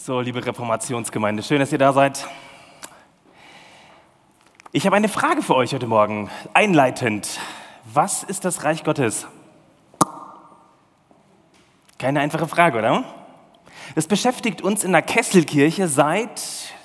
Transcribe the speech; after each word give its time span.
So, 0.00 0.20
liebe 0.20 0.46
Reformationsgemeinde, 0.46 1.42
schön, 1.42 1.58
dass 1.58 1.72
ihr 1.72 1.78
da 1.78 1.92
seid. 1.92 2.24
Ich 4.70 4.86
habe 4.86 4.94
eine 4.94 5.08
Frage 5.08 5.42
für 5.42 5.56
euch 5.56 5.74
heute 5.74 5.88
Morgen, 5.88 6.30
einleitend. 6.54 7.40
Was 7.92 8.22
ist 8.22 8.44
das 8.44 8.62
Reich 8.62 8.84
Gottes? 8.84 9.26
Keine 11.98 12.20
einfache 12.20 12.46
Frage, 12.46 12.78
oder? 12.78 13.02
Das 13.96 14.06
beschäftigt 14.06 14.62
uns 14.62 14.84
in 14.84 14.92
der 14.92 15.02
Kesselkirche 15.02 15.88
seit 15.88 16.40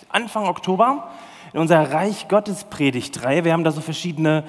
Anfang 0.09 0.47
Oktober 0.47 1.11
in 1.53 1.59
unserer 1.59 1.93
Reich 1.93 2.27
Gottes 2.27 2.63
Predigtreihe. 2.63 3.45
Wir 3.45 3.53
haben 3.53 3.63
da 3.63 3.71
so 3.71 3.81
verschiedene 3.81 4.43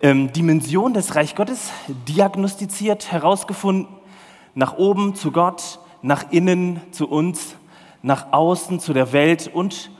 ähm, 0.00 0.32
Dimensionen 0.32 0.92
des 0.92 1.14
Reich 1.14 1.36
Gottes 1.36 1.70
diagnostiziert, 2.08 3.12
herausgefunden, 3.12 3.86
nach 4.54 4.76
oben 4.76 5.14
zu 5.14 5.30
Gott, 5.30 5.78
nach 6.02 6.32
innen 6.32 6.80
zu 6.90 7.08
uns, 7.08 7.54
nach 8.02 8.32
außen 8.32 8.80
zu 8.80 8.92
der 8.92 9.12
Welt 9.12 9.50
und 9.52 9.90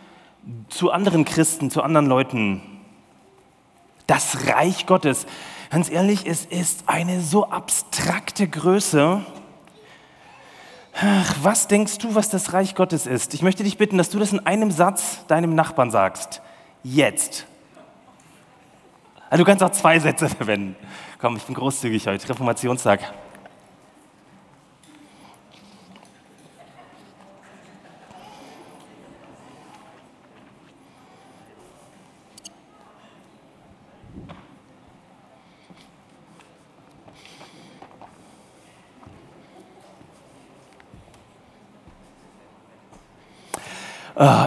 zu 0.68 0.90
anderen 0.90 1.24
Christen, 1.24 1.70
zu 1.70 1.82
anderen 1.82 2.06
Leuten. 2.06 2.60
Das 4.06 4.48
Reich 4.48 4.86
Gottes, 4.86 5.26
ganz 5.70 5.90
ehrlich, 5.90 6.26
es 6.26 6.44
ist 6.44 6.84
eine 6.86 7.20
so 7.20 7.48
abstrakte 7.48 8.48
Größe. 8.48 9.24
Ach, 10.94 11.34
was 11.42 11.68
denkst 11.68 11.98
du, 11.98 12.14
was 12.14 12.28
das 12.28 12.52
Reich 12.52 12.74
Gottes 12.74 13.06
ist? 13.06 13.32
Ich 13.34 13.42
möchte 13.42 13.62
dich 13.62 13.78
bitten, 13.78 13.96
dass 13.96 14.10
du 14.10 14.18
das 14.18 14.32
in 14.32 14.40
einem 14.46 14.70
Satz 14.70 15.24
deinem 15.26 15.54
Nachbarn 15.54 15.90
sagst. 15.90 16.42
Jetzt. 16.82 17.46
Also 19.30 19.44
du 19.44 19.48
kannst 19.48 19.62
auch 19.64 19.70
zwei 19.70 19.98
Sätze 19.98 20.28
verwenden. 20.28 20.76
Komm, 21.18 21.36
ich 21.36 21.44
bin 21.44 21.54
großzügig 21.54 22.06
heute, 22.06 22.28
Reformationstag. 22.28 23.14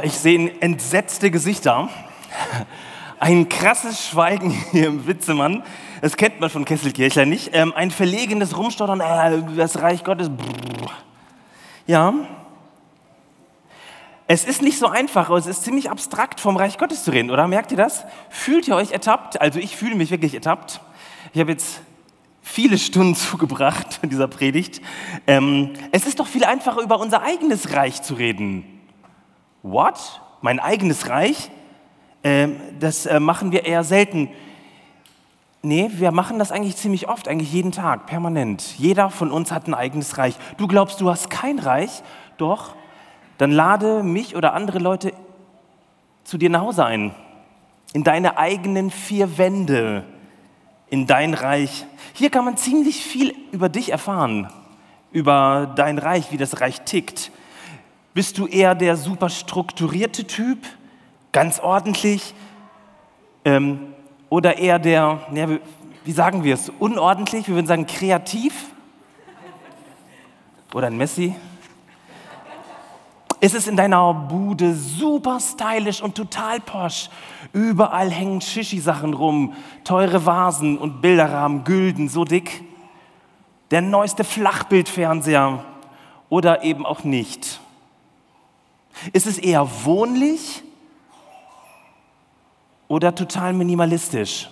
Ich 0.04 0.14
sehe 0.14 0.62
entsetzte 0.62 1.32
Gesichter. 1.32 1.90
Ein 3.20 3.50
krasses 3.50 4.08
Schweigen 4.08 4.52
hier 4.72 4.88
im 4.88 5.08
Witzemann. 5.08 5.64
Das 6.02 6.18
kennt 6.18 6.40
man 6.40 6.50
von 6.50 6.66
Kesselkirchler 6.66 7.26
nicht. 7.26 7.52
Ähm, 7.54 7.74
ein 7.76 7.90
verlegenes 7.90 8.56
Rumstottern, 8.58 9.00
äh, 9.00 9.42
das 9.56 9.82
Reich 9.82 10.04
Gottes. 10.04 10.30
Ja. 11.88 12.14
Es 14.28 14.44
ist 14.44 14.62
nicht 14.62 14.78
so 14.78 14.88
einfach, 14.88 15.30
aber 15.30 15.38
es 15.38 15.48
ist 15.48 15.64
ziemlich 15.64 15.90
abstrakt, 15.90 16.40
vom 16.40 16.58
Reich 16.58 16.78
Gottes 16.78 17.04
zu 17.04 17.12
reden, 17.12 17.32
oder? 17.32 17.48
Merkt 17.48 17.72
ihr 17.72 17.78
das? 17.78 18.06
Fühlt 18.30 18.68
ihr 18.68 18.76
euch 18.76 18.92
ertappt? 18.92 19.40
Also 19.40 19.60
ich 19.60 19.76
fühle 19.76 19.96
mich 19.96 20.12
wirklich 20.12 20.34
ertappt. 20.34 20.82
Ich 21.34 21.40
habe 21.40 21.52
jetzt 21.52 21.82
viele 22.42 22.78
Stunden 22.78 23.16
zugebracht 23.16 24.00
in 24.02 24.10
dieser 24.10 24.28
Predigt. 24.28 24.82
Ähm, 25.26 25.74
es 25.92 26.06
ist 26.06 26.20
doch 26.20 26.28
viel 26.28 26.44
einfacher, 26.44 26.82
über 26.82 27.00
unser 27.00 27.24
eigenes 27.24 27.74
Reich 27.74 28.02
zu 28.02 28.16
reden. 28.16 28.75
What? 29.68 30.22
Mein 30.42 30.60
eigenes 30.60 31.10
Reich? 31.10 31.50
Ähm, 32.24 32.62
das 32.80 33.08
äh, 33.08 33.20
machen 33.20 33.52
wir 33.52 33.66
eher 33.66 33.84
selten. 33.84 34.30
Nee, 35.64 35.90
wir 35.94 36.12
machen 36.12 36.38
das 36.38 36.52
eigentlich 36.52 36.76
ziemlich 36.76 37.10
oft, 37.10 37.28
eigentlich 37.28 37.52
jeden 37.52 37.72
Tag, 37.72 38.06
permanent. 38.06 38.76
Jeder 38.78 39.10
von 39.10 39.32
uns 39.32 39.52
hat 39.52 39.68
ein 39.68 39.74
eigenes 39.74 40.20
Reich. 40.20 40.36
Du 40.58 40.68
glaubst, 40.68 41.02
du 41.02 41.10
hast 41.10 41.32
kein 41.32 41.58
Reich? 41.58 42.04
Doch. 42.38 42.76
Dann 43.40 43.50
lade 43.50 44.04
mich 44.04 44.36
oder 44.36 44.54
andere 44.54 44.78
Leute 44.78 45.14
zu 46.26 46.38
dir 46.38 46.52
nach 46.52 46.62
Hause 46.62 46.86
ein. 46.86 47.16
In 47.94 48.04
deine 48.04 48.38
eigenen 48.38 48.92
vier 48.92 49.40
Wände. 49.40 50.04
In 50.92 51.08
dein 51.08 51.34
Reich. 51.34 51.88
Hier 52.14 52.30
kann 52.30 52.46
man 52.46 52.56
ziemlich 52.56 53.04
viel 53.04 53.34
über 53.52 53.70
dich 53.70 53.92
erfahren. 53.92 54.48
Über 55.12 55.74
dein 55.76 55.98
Reich, 55.98 56.32
wie 56.32 56.38
das 56.38 56.62
Reich 56.62 56.82
tickt 56.82 57.32
bist 58.16 58.38
du 58.38 58.48
eher 58.48 58.76
der 58.76 58.96
super 58.96 59.30
strukturierte 59.30 60.26
Typ, 60.26 60.60
ganz 61.34 61.60
ordentlich? 61.60 62.34
Ähm, 63.44 63.94
oder 64.30 64.58
eher 64.58 64.80
der, 64.80 65.20
ja, 65.34 65.48
wie 66.06 66.12
sagen 66.14 66.46
wir 66.46 66.54
es, 66.54 66.72
unordentlich? 66.80 67.48
Wir 67.48 67.56
würden 67.56 67.68
sagen 67.68 67.86
kreativ? 67.86 68.72
Oder 70.74 70.88
ein 70.88 70.96
Messi? 70.96 71.36
Ist 73.42 73.54
es 73.54 73.68
in 73.68 73.76
deiner 73.76 74.14
Bude 74.14 74.74
super 74.74 75.40
stylisch 75.42 76.02
und 76.02 76.16
total 76.16 76.62
posch? 76.62 77.10
Überall 77.52 78.10
hängen 78.10 78.40
Shishi-Sachen 78.40 79.14
rum, 79.14 79.54
teure 79.84 80.26
Vasen 80.26 80.78
und 80.78 81.02
Bilderrahmen, 81.02 81.66
Gülden, 81.66 82.08
so 82.08 82.24
dick. 82.24 82.64
Der 83.72 83.82
neueste 83.82 84.24
Flachbildfernseher 84.24 85.66
oder 86.30 86.64
eben 86.64 86.86
auch 86.86 87.04
nicht. 87.04 87.60
Ist 89.14 89.28
es 89.28 89.38
eher 89.38 89.68
wohnlich 89.84 90.64
oder 92.88 93.14
total 93.14 93.54
minimalistisch? 93.54 94.50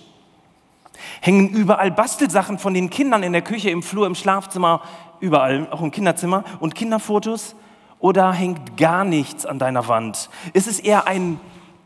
Hängen 1.20 1.48
überall 1.48 1.90
Bastelsachen 1.90 2.58
von 2.58 2.74
den 2.74 2.90
Kindern 2.90 3.22
in 3.22 3.32
der 3.32 3.42
Küche, 3.42 3.70
im 3.70 3.82
Flur, 3.82 4.06
im 4.06 4.14
Schlafzimmer, 4.14 4.82
überall, 5.20 5.68
auch 5.70 5.80
im 5.80 5.90
Kinderzimmer 5.90 6.44
und 6.60 6.74
Kinderfotos? 6.74 7.56
Oder 7.98 8.32
hängt 8.32 8.76
gar 8.76 9.04
nichts 9.04 9.46
an 9.46 9.58
deiner 9.58 9.88
Wand? 9.88 10.28
Ist 10.52 10.66
es 10.66 10.78
eher 10.78 11.06
ein 11.06 11.40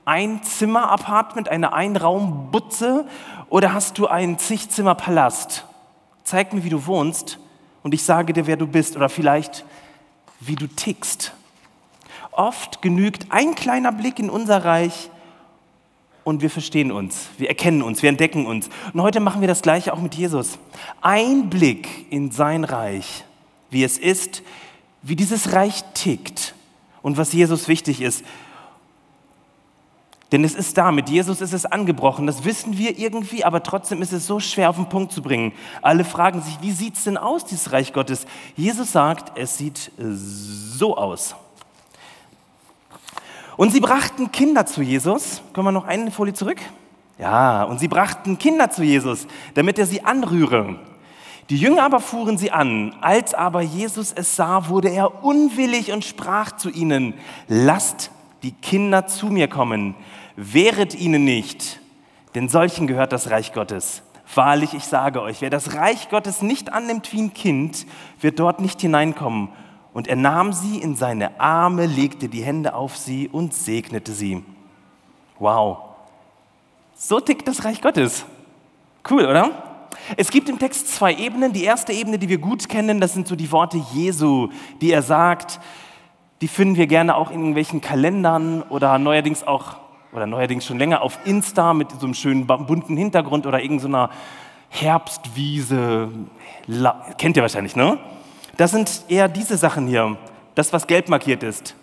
Einzimmer-Apartment, 0.04 1.48
eine 1.48 1.72
Einraumbutze 1.72 3.06
oder 3.50 3.72
hast 3.72 3.98
du 3.98 4.08
einen 4.08 4.38
Zigzimmer-Palast? 4.38 5.64
Zeig 6.24 6.52
mir, 6.52 6.64
wie 6.64 6.70
du 6.70 6.86
wohnst 6.86 7.38
und 7.82 7.94
ich 7.94 8.02
sage 8.02 8.32
dir, 8.32 8.46
wer 8.46 8.56
du 8.56 8.66
bist 8.66 8.96
oder 8.96 9.08
vielleicht, 9.08 9.64
wie 10.40 10.56
du 10.56 10.66
tickst. 10.66 11.32
Oft 12.38 12.82
genügt 12.82 13.26
ein 13.30 13.56
kleiner 13.56 13.90
Blick 13.90 14.20
in 14.20 14.30
unser 14.30 14.64
Reich 14.64 15.10
und 16.22 16.40
wir 16.40 16.50
verstehen 16.50 16.92
uns, 16.92 17.30
wir 17.36 17.48
erkennen 17.48 17.82
uns, 17.82 18.00
wir 18.00 18.10
entdecken 18.10 18.46
uns. 18.46 18.70
Und 18.92 19.02
heute 19.02 19.18
machen 19.18 19.40
wir 19.40 19.48
das 19.48 19.60
gleiche 19.60 19.92
auch 19.92 19.98
mit 19.98 20.14
Jesus. 20.14 20.56
Ein 21.00 21.50
Blick 21.50 22.06
in 22.10 22.30
sein 22.30 22.62
Reich, 22.62 23.24
wie 23.70 23.82
es 23.82 23.98
ist, 23.98 24.44
wie 25.02 25.16
dieses 25.16 25.52
Reich 25.52 25.82
tickt 25.94 26.54
und 27.02 27.16
was 27.16 27.32
Jesus 27.32 27.66
wichtig 27.66 28.00
ist. 28.00 28.24
Denn 30.30 30.44
es 30.44 30.54
ist 30.54 30.78
da, 30.78 30.92
mit 30.92 31.08
Jesus 31.08 31.40
ist 31.40 31.54
es 31.54 31.66
angebrochen, 31.66 32.28
das 32.28 32.44
wissen 32.44 32.78
wir 32.78 33.00
irgendwie, 33.00 33.44
aber 33.44 33.64
trotzdem 33.64 34.00
ist 34.00 34.12
es 34.12 34.28
so 34.28 34.38
schwer 34.38 34.70
auf 34.70 34.76
den 34.76 34.88
Punkt 34.88 35.10
zu 35.10 35.22
bringen. 35.22 35.50
Alle 35.82 36.04
fragen 36.04 36.40
sich, 36.40 36.56
wie 36.60 36.70
sieht 36.70 36.94
es 36.94 37.02
denn 37.02 37.16
aus, 37.16 37.46
dieses 37.46 37.72
Reich 37.72 37.92
Gottes? 37.92 38.26
Jesus 38.54 38.92
sagt, 38.92 39.36
es 39.36 39.58
sieht 39.58 39.90
so 39.98 40.96
aus. 40.96 41.34
Und 43.58 43.72
sie 43.72 43.80
brachten 43.80 44.30
Kinder 44.30 44.66
zu 44.66 44.82
Jesus. 44.82 45.42
Können 45.52 45.66
wir 45.66 45.72
noch 45.72 45.84
eine 45.84 46.12
Folie 46.12 46.32
zurück? 46.32 46.58
Ja, 47.18 47.64
und 47.64 47.80
sie 47.80 47.88
brachten 47.88 48.38
Kinder 48.38 48.70
zu 48.70 48.84
Jesus, 48.84 49.26
damit 49.54 49.80
er 49.80 49.86
sie 49.86 50.04
anrühre. 50.04 50.76
Die 51.50 51.56
Jünger 51.56 51.82
aber 51.82 51.98
fuhren 51.98 52.38
sie 52.38 52.52
an. 52.52 52.94
Als 53.00 53.34
aber 53.34 53.60
Jesus 53.60 54.12
es 54.12 54.36
sah, 54.36 54.68
wurde 54.68 54.90
er 54.90 55.24
unwillig 55.24 55.90
und 55.90 56.04
sprach 56.04 56.52
zu 56.52 56.70
ihnen, 56.70 57.14
lasst 57.48 58.12
die 58.44 58.52
Kinder 58.52 59.08
zu 59.08 59.26
mir 59.26 59.48
kommen, 59.48 59.96
wehret 60.36 60.94
ihnen 60.94 61.24
nicht, 61.24 61.80
denn 62.36 62.48
solchen 62.48 62.86
gehört 62.86 63.12
das 63.12 63.28
Reich 63.28 63.52
Gottes. 63.52 64.04
Wahrlich, 64.36 64.72
ich 64.74 64.84
sage 64.84 65.20
euch, 65.20 65.40
wer 65.40 65.50
das 65.50 65.74
Reich 65.74 66.10
Gottes 66.10 66.42
nicht 66.42 66.72
annimmt 66.72 67.12
wie 67.12 67.22
ein 67.22 67.34
Kind, 67.34 67.86
wird 68.20 68.38
dort 68.38 68.60
nicht 68.60 68.80
hineinkommen. 68.80 69.48
Und 69.98 70.06
er 70.06 70.14
nahm 70.14 70.52
sie 70.52 70.78
in 70.78 70.94
seine 70.94 71.40
Arme, 71.40 71.86
legte 71.86 72.28
die 72.28 72.44
Hände 72.44 72.74
auf 72.74 72.96
sie 72.96 73.26
und 73.26 73.52
segnete 73.52 74.12
sie. 74.12 74.44
Wow. 75.40 75.78
So 76.94 77.18
tickt 77.18 77.48
das 77.48 77.64
Reich 77.64 77.82
Gottes. 77.82 78.24
Cool, 79.10 79.26
oder? 79.26 79.50
Es 80.16 80.30
gibt 80.30 80.48
im 80.48 80.60
Text 80.60 80.94
zwei 80.94 81.12
Ebenen. 81.16 81.52
Die 81.52 81.64
erste 81.64 81.92
Ebene, 81.92 82.16
die 82.16 82.28
wir 82.28 82.38
gut 82.38 82.68
kennen, 82.68 83.00
das 83.00 83.12
sind 83.12 83.26
so 83.26 83.34
die 83.34 83.50
Worte 83.50 83.82
Jesu, 83.92 84.50
die 84.80 84.92
er 84.92 85.02
sagt. 85.02 85.58
Die 86.42 86.48
finden 86.48 86.76
wir 86.76 86.86
gerne 86.86 87.16
auch 87.16 87.32
in 87.32 87.40
irgendwelchen 87.40 87.80
Kalendern 87.80 88.62
oder 88.62 89.00
neuerdings 89.00 89.44
auch, 89.44 89.78
oder 90.12 90.28
neuerdings 90.28 90.64
schon 90.64 90.78
länger 90.78 91.02
auf 91.02 91.18
Insta 91.24 91.74
mit 91.74 91.90
so 91.90 92.06
einem 92.06 92.14
schönen 92.14 92.46
bunten 92.46 92.96
Hintergrund 92.96 93.48
oder 93.48 93.60
irgendeiner 93.60 94.10
Herbstwiese. 94.68 96.08
Kennt 97.18 97.36
ihr 97.36 97.42
wahrscheinlich, 97.42 97.74
ne? 97.74 97.98
Das 98.58 98.72
sind 98.72 99.04
eher 99.08 99.28
diese 99.28 99.56
Sachen 99.56 99.86
hier, 99.86 100.18
das, 100.56 100.72
was 100.72 100.88
gelb 100.88 101.08
markiert 101.08 101.44
ist. 101.44 101.76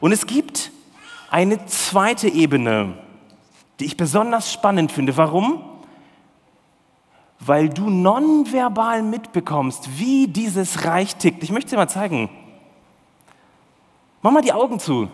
Und 0.00 0.10
es 0.10 0.26
gibt 0.26 0.72
eine 1.30 1.66
zweite 1.66 2.28
Ebene, 2.28 2.94
die 3.78 3.84
ich 3.84 3.98
besonders 3.98 4.50
spannend 4.50 4.90
finde. 4.90 5.14
Warum? 5.18 5.62
Weil 7.40 7.68
du 7.68 7.90
nonverbal 7.90 9.02
mitbekommst, 9.02 9.98
wie 9.98 10.28
dieses 10.28 10.86
Reich 10.86 11.16
tickt. 11.16 11.42
Ich 11.42 11.52
möchte 11.52 11.70
dir 11.70 11.76
mal 11.76 11.88
zeigen. 11.88 12.30
Mach 14.22 14.30
mal 14.30 14.42
die 14.42 14.54
Augen 14.54 14.80
zu. 14.80 15.10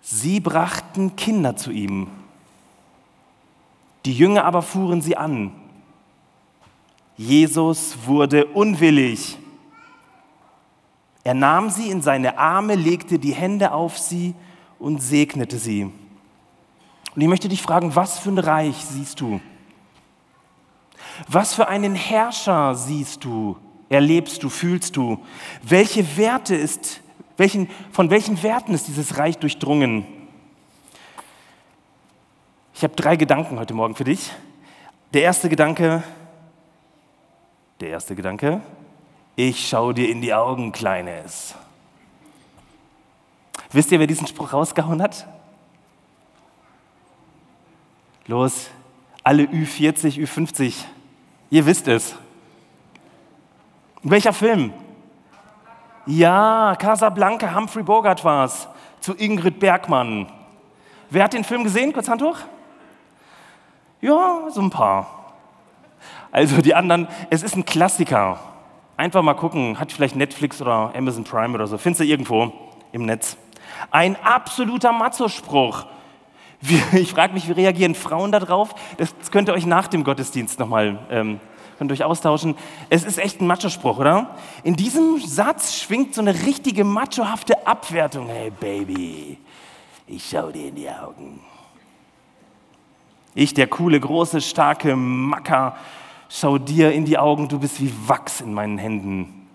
Sie 0.00 0.38
brachten 0.38 1.16
Kinder 1.16 1.56
zu 1.56 1.72
ihm. 1.72 2.06
Die 4.04 4.14
Jünger 4.14 4.44
aber 4.44 4.62
fuhren 4.62 5.02
sie 5.02 5.16
an. 5.16 5.59
Jesus 7.20 7.98
wurde 8.06 8.46
unwillig. 8.46 9.36
Er 11.22 11.34
nahm 11.34 11.68
sie 11.68 11.90
in 11.90 12.00
seine 12.00 12.38
Arme, 12.38 12.76
legte 12.76 13.18
die 13.18 13.34
Hände 13.34 13.72
auf 13.72 13.98
sie 13.98 14.34
und 14.78 15.02
segnete 15.02 15.58
sie. 15.58 15.82
Und 17.14 17.20
ich 17.20 17.28
möchte 17.28 17.50
dich 17.50 17.60
fragen, 17.60 17.94
was 17.94 18.20
für 18.20 18.30
ein 18.30 18.38
Reich 18.38 18.76
siehst 18.76 19.20
du? 19.20 19.38
Was 21.28 21.52
für 21.52 21.68
einen 21.68 21.94
Herrscher 21.94 22.74
siehst 22.74 23.22
du, 23.22 23.58
erlebst 23.90 24.42
du, 24.42 24.48
fühlst 24.48 24.96
du? 24.96 25.22
Welche 25.62 26.16
Werte 26.16 26.54
ist, 26.54 27.02
welchen, 27.36 27.68
von 27.92 28.08
welchen 28.08 28.42
Werten 28.42 28.72
ist 28.72 28.88
dieses 28.88 29.18
Reich 29.18 29.36
durchdrungen? 29.36 30.06
Ich 32.72 32.82
habe 32.82 32.96
drei 32.96 33.16
Gedanken 33.16 33.58
heute 33.58 33.74
Morgen 33.74 33.94
für 33.94 34.04
dich. 34.04 34.30
Der 35.12 35.20
erste 35.20 35.50
Gedanke, 35.50 36.02
der 37.80 37.88
erste 37.88 38.14
Gedanke, 38.14 38.60
ich 39.36 39.68
schaue 39.68 39.94
dir 39.94 40.10
in 40.10 40.20
die 40.20 40.34
Augen, 40.34 40.70
Kleines. 40.70 41.54
Wisst 43.72 43.90
ihr, 43.90 43.98
wer 43.98 44.06
diesen 44.06 44.26
Spruch 44.26 44.52
rausgehauen 44.52 45.00
hat? 45.00 45.26
Los, 48.26 48.68
alle 49.24 49.44
Ü40, 49.44 50.18
Ü50, 50.18 50.74
ihr 51.48 51.64
wisst 51.64 51.88
es. 51.88 52.14
Welcher 54.02 54.32
Film? 54.32 54.74
Ja, 56.04 56.76
Casablanca, 56.78 57.54
Humphrey 57.54 57.82
Bogart 57.82 58.24
war 58.24 58.44
es, 58.44 58.68
zu 59.00 59.14
Ingrid 59.14 59.58
Bergmann. 59.58 60.30
Wer 61.08 61.24
hat 61.24 61.32
den 61.32 61.44
Film 61.44 61.64
gesehen? 61.64 61.92
Kurz 61.92 62.08
Hand 62.08 62.22
hoch. 62.22 62.38
Ja, 64.00 64.48
so 64.50 64.60
ein 64.60 64.70
paar. 64.70 65.19
Also 66.32 66.60
die 66.62 66.74
anderen, 66.74 67.08
es 67.30 67.42
ist 67.42 67.56
ein 67.56 67.64
Klassiker. 67.64 68.38
Einfach 68.96 69.22
mal 69.22 69.34
gucken, 69.34 69.78
hat 69.80 69.92
vielleicht 69.92 70.16
Netflix 70.16 70.60
oder 70.60 70.92
Amazon 70.94 71.24
Prime 71.24 71.54
oder 71.54 71.66
so, 71.66 71.78
findest 71.78 72.00
du 72.00 72.04
irgendwo 72.04 72.52
im 72.92 73.06
Netz. 73.06 73.36
Ein 73.90 74.16
absoluter 74.22 74.92
Macho-Spruch. 74.92 75.86
Ich 76.92 77.12
frage 77.12 77.32
mich, 77.32 77.48
wie 77.48 77.52
reagieren 77.52 77.94
Frauen 77.94 78.32
darauf? 78.32 78.74
Das 78.98 79.14
könnt 79.30 79.48
ihr 79.48 79.54
euch 79.54 79.64
nach 79.64 79.86
dem 79.86 80.04
Gottesdienst 80.04 80.58
nochmal 80.58 80.98
ähm, 81.10 81.40
euch 81.80 82.04
austauschen. 82.04 82.54
Es 82.90 83.04
ist 83.04 83.18
echt 83.18 83.40
ein 83.40 83.46
Macho-Spruch, 83.46 83.98
oder? 83.98 84.36
In 84.62 84.76
diesem 84.76 85.18
Satz 85.20 85.80
schwingt 85.80 86.14
so 86.14 86.20
eine 86.20 86.34
richtige 86.34 86.84
machohafte 86.84 87.66
Abwertung. 87.66 88.28
Hey 88.28 88.50
Baby, 88.50 89.38
ich 90.06 90.28
schau 90.28 90.50
dir 90.50 90.68
in 90.68 90.74
die 90.74 90.90
Augen. 90.90 91.40
Ich, 93.34 93.54
der 93.54 93.68
coole, 93.68 93.98
große, 93.98 94.42
starke 94.42 94.94
Macker, 94.96 95.76
schau 96.30 96.56
dir 96.56 96.92
in 96.92 97.04
die 97.04 97.18
Augen, 97.18 97.48
du 97.48 97.58
bist 97.58 97.80
wie 97.80 97.92
Wachs 98.06 98.40
in 98.40 98.54
meinen 98.54 98.78
Händen. 98.78 99.48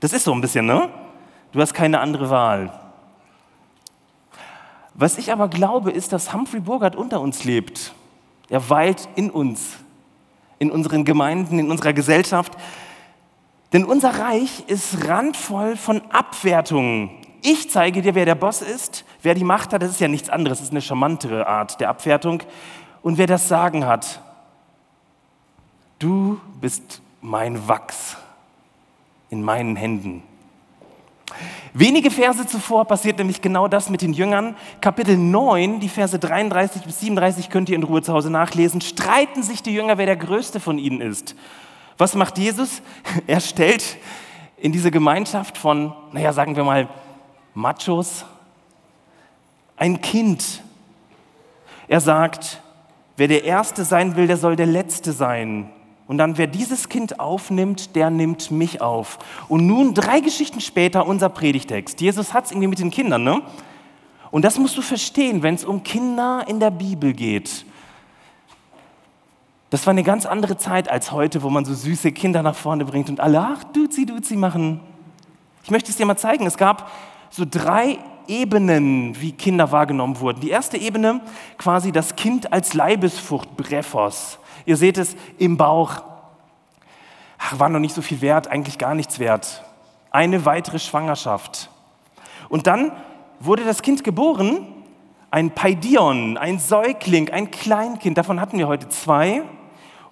Das 0.00 0.12
ist 0.12 0.24
so 0.24 0.32
ein 0.32 0.40
bisschen, 0.40 0.66
ne? 0.66 0.88
Du 1.52 1.60
hast 1.60 1.74
keine 1.74 2.00
andere 2.00 2.30
Wahl. 2.30 2.72
Was 4.94 5.18
ich 5.18 5.30
aber 5.30 5.48
glaube, 5.48 5.90
ist, 5.90 6.12
dass 6.12 6.32
Humphrey 6.32 6.60
Bogart 6.60 6.96
unter 6.96 7.20
uns 7.20 7.44
lebt. 7.44 7.92
Er 8.48 8.68
weilt 8.70 9.08
in 9.14 9.30
uns, 9.30 9.76
in 10.58 10.70
unseren 10.70 11.04
Gemeinden, 11.04 11.58
in 11.58 11.70
unserer 11.70 11.92
Gesellschaft. 11.92 12.52
Denn 13.72 13.84
unser 13.84 14.18
Reich 14.18 14.64
ist 14.68 15.06
randvoll 15.06 15.76
von 15.76 16.00
Abwertungen. 16.10 17.10
Ich 17.42 17.70
zeige 17.70 18.00
dir, 18.00 18.14
wer 18.14 18.24
der 18.24 18.34
Boss 18.34 18.62
ist, 18.62 19.04
wer 19.22 19.34
die 19.34 19.44
Macht 19.44 19.72
hat. 19.72 19.82
Das 19.82 19.90
ist 19.90 20.00
ja 20.00 20.08
nichts 20.08 20.30
anderes, 20.30 20.58
das 20.58 20.68
ist 20.68 20.72
eine 20.72 20.80
charmantere 20.80 21.46
Art 21.46 21.78
der 21.80 21.90
Abwertung. 21.90 22.42
Und 23.02 23.18
wer 23.18 23.26
das 23.26 23.48
Sagen 23.48 23.84
hat. 23.86 24.22
Du 25.98 26.40
bist 26.60 27.00
mein 27.22 27.68
Wachs 27.68 28.16
in 29.30 29.42
meinen 29.42 29.76
Händen. 29.76 30.22
Wenige 31.72 32.10
Verse 32.10 32.46
zuvor 32.46 32.84
passiert 32.84 33.18
nämlich 33.18 33.42
genau 33.42 33.68
das 33.68 33.90
mit 33.90 34.02
den 34.02 34.12
Jüngern. 34.12 34.56
Kapitel 34.80 35.16
9, 35.16 35.80
die 35.80 35.88
Verse 35.88 36.18
33 36.18 36.82
bis 36.82 37.00
37 37.00 37.50
könnt 37.50 37.68
ihr 37.68 37.76
in 37.76 37.82
Ruhe 37.82 38.02
zu 38.02 38.12
Hause 38.12 38.30
nachlesen. 38.30 38.80
Streiten 38.80 39.42
sich 39.42 39.62
die 39.62 39.74
Jünger, 39.74 39.98
wer 39.98 40.06
der 40.06 40.16
größte 40.16 40.60
von 40.60 40.78
ihnen 40.78 41.00
ist. 41.00 41.34
Was 41.98 42.14
macht 42.14 42.38
Jesus? 42.38 42.82
Er 43.26 43.40
stellt 43.40 43.96
in 44.58 44.72
diese 44.72 44.90
Gemeinschaft 44.90 45.58
von, 45.58 45.92
naja, 46.12 46.32
sagen 46.32 46.56
wir 46.56 46.64
mal, 46.64 46.88
Machos 47.54 48.24
ein 49.76 50.00
Kind. 50.00 50.62
Er 51.88 52.00
sagt, 52.00 52.60
wer 53.16 53.28
der 53.28 53.44
Erste 53.44 53.84
sein 53.84 54.16
will, 54.16 54.26
der 54.26 54.36
soll 54.36 54.56
der 54.56 54.66
Letzte 54.66 55.12
sein. 55.12 55.70
Und 56.06 56.18
dann, 56.18 56.38
wer 56.38 56.46
dieses 56.46 56.88
Kind 56.88 57.18
aufnimmt, 57.18 57.96
der 57.96 58.10
nimmt 58.10 58.50
mich 58.50 58.80
auf. 58.80 59.18
Und 59.48 59.66
nun, 59.66 59.92
drei 59.92 60.20
Geschichten 60.20 60.60
später, 60.60 61.06
unser 61.06 61.28
Predigtext. 61.28 62.00
Jesus 62.00 62.32
hat 62.32 62.44
es 62.44 62.52
irgendwie 62.52 62.68
mit 62.68 62.78
den 62.78 62.90
Kindern, 62.90 63.24
ne? 63.24 63.42
Und 64.30 64.44
das 64.44 64.58
musst 64.58 64.76
du 64.76 64.82
verstehen, 64.82 65.42
wenn 65.42 65.54
es 65.54 65.64
um 65.64 65.82
Kinder 65.82 66.44
in 66.46 66.60
der 66.60 66.70
Bibel 66.70 67.12
geht. 67.12 67.64
Das 69.70 69.84
war 69.86 69.90
eine 69.92 70.04
ganz 70.04 70.26
andere 70.26 70.56
Zeit 70.56 70.88
als 70.88 71.10
heute, 71.10 71.42
wo 71.42 71.50
man 71.50 71.64
so 71.64 71.74
süße 71.74 72.12
Kinder 72.12 72.42
nach 72.42 72.54
vorne 72.54 72.84
bringt 72.84 73.08
und 73.08 73.18
alle, 73.18 73.40
ach, 73.40 73.64
duzi, 73.64 74.06
duzi 74.06 74.36
machen. 74.36 74.80
Ich 75.64 75.70
möchte 75.70 75.90
es 75.90 75.96
dir 75.96 76.06
mal 76.06 76.16
zeigen. 76.16 76.46
Es 76.46 76.56
gab 76.56 76.90
so 77.30 77.44
drei 77.48 77.98
Ebenen, 78.28 79.20
wie 79.20 79.32
Kinder 79.32 79.72
wahrgenommen 79.72 80.20
wurden. 80.20 80.40
Die 80.40 80.50
erste 80.50 80.76
Ebene, 80.76 81.20
quasi 81.58 81.90
das 81.90 82.14
Kind 82.14 82.52
als 82.52 82.74
Leibesfrucht, 82.74 83.56
Brephos. 83.56 84.38
Ihr 84.66 84.76
seht 84.76 84.98
es 84.98 85.16
im 85.38 85.56
Bauch. 85.56 86.02
Ach, 87.38 87.58
war 87.58 87.68
noch 87.68 87.78
nicht 87.78 87.94
so 87.94 88.02
viel 88.02 88.20
wert, 88.20 88.48
eigentlich 88.48 88.78
gar 88.78 88.94
nichts 88.94 89.18
wert. 89.18 89.64
Eine 90.10 90.44
weitere 90.44 90.78
Schwangerschaft. 90.78 91.70
Und 92.48 92.66
dann 92.66 92.92
wurde 93.40 93.64
das 93.64 93.82
Kind 93.82 94.04
geboren, 94.04 94.66
ein 95.30 95.50
Paidion, 95.50 96.36
ein 96.36 96.58
Säugling, 96.58 97.30
ein 97.30 97.50
Kleinkind. 97.50 98.18
Davon 98.18 98.40
hatten 98.40 98.58
wir 98.58 98.68
heute 98.68 98.88
zwei. 98.88 99.42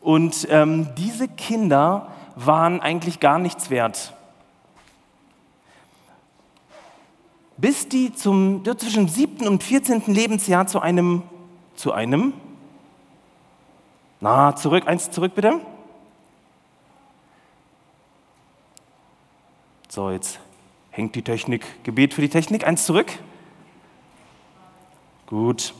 Und 0.00 0.46
ähm, 0.50 0.88
diese 0.98 1.28
Kinder 1.28 2.08
waren 2.36 2.80
eigentlich 2.80 3.20
gar 3.20 3.38
nichts 3.38 3.70
wert. 3.70 4.12
Bis 7.56 7.88
die 7.88 8.12
zum, 8.12 8.62
zwischen 8.76 9.08
siebten 9.08 9.48
und 9.48 9.62
14. 9.62 10.02
Lebensjahr 10.06 10.66
zu 10.66 10.80
einem, 10.80 11.22
zu 11.76 11.92
einem 11.92 12.34
na, 14.24 14.56
zurück, 14.56 14.88
eins 14.88 15.10
zurück 15.10 15.34
bitte. 15.34 15.60
So, 19.90 20.10
jetzt 20.10 20.40
hängt 20.90 21.14
die 21.14 21.20
Technik. 21.20 21.84
Gebet 21.84 22.14
für 22.14 22.22
die 22.22 22.30
Technik. 22.30 22.66
Eins 22.66 22.86
zurück. 22.86 23.12
Gut. 25.26 25.74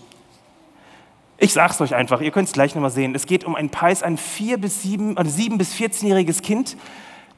Ich 1.38 1.54
sag's 1.54 1.80
euch 1.80 1.94
einfach, 1.94 2.20
ihr 2.20 2.32
könnt 2.32 2.48
es 2.48 2.52
gleich 2.52 2.74
nochmal 2.74 2.90
sehen. 2.90 3.14
Es 3.14 3.24
geht 3.24 3.44
um 3.44 3.54
ein 3.54 3.70
Pais, 3.70 4.02
ein 4.02 4.18
4 4.18 4.58
bis 4.58 4.82
7, 4.82 5.16
also 5.16 5.30
7 5.30 5.56
bis 5.56 5.72
14-jähriges 5.72 6.42
Kind, 6.42 6.76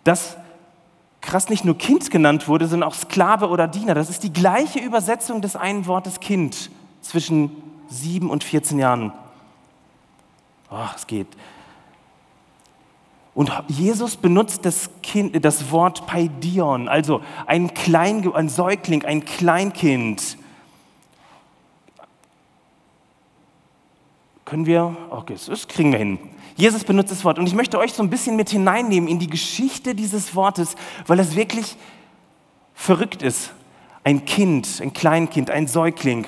das 0.03 0.37
krass 1.21 1.49
nicht 1.49 1.65
nur 1.65 1.79
Kind 1.79 2.11
genannt 2.11 2.49
wurde, 2.49 2.67
sondern 2.67 2.89
auch 2.89 2.97
Sklave 2.97 3.49
oder 3.49 3.69
Diener. 3.69 3.95
Das 3.95 4.11
ist 4.11 4.25
die 4.25 4.33
gleiche 4.33 4.81
Übersetzung 4.81 5.41
des 5.41 5.55
einen 5.55 5.87
Wortes 5.87 6.19
Kind 6.19 6.73
zwischen 7.01 7.53
7 7.91 8.29
und 8.29 8.43
14 8.43 8.81
Jahren. 8.81 9.13
Ach, 10.71 10.97
es 10.97 11.07
geht. 11.07 11.29
Und 13.35 13.53
Jesus 13.69 14.17
benutzt 14.17 14.65
das, 14.65 14.89
kind, 15.03 15.45
das 15.45 15.71
Wort 15.71 16.07
Paidion, 16.07 16.89
also 16.89 17.21
ein, 17.45 17.75
Klein, 17.75 18.33
ein 18.33 18.49
Säugling, 18.49 19.05
ein 19.05 19.27
Kleinkind. 19.27 20.39
Können 24.47 24.65
wir, 24.65 24.97
okay, 25.11 25.37
das 25.47 25.69
kriegen 25.69 25.93
wir 25.93 25.99
hin. 25.99 26.19
Jesus 26.57 26.85
benutzt 26.85 27.11
das 27.11 27.25
Wort 27.25 27.39
und 27.39 27.47
ich 27.47 27.55
möchte 27.55 27.79
euch 27.79 27.93
so 27.93 28.03
ein 28.03 28.09
bisschen 28.09 28.37
mit 28.37 28.49
hineinnehmen 28.49 29.07
in 29.07 29.19
die 29.19 29.27
Geschichte 29.27 29.95
dieses 29.95 30.35
Wortes, 30.35 30.75
weil 31.07 31.21
es 31.21 31.37
wirklich 31.37 31.77
verrückt 32.73 33.23
ist. 33.23 33.53
Ein 34.03 34.25
Kind, 34.25 34.81
ein 34.81 34.95
Kleinkind, 34.95 35.51
ein 35.51 35.67
Säugling. 35.67 36.27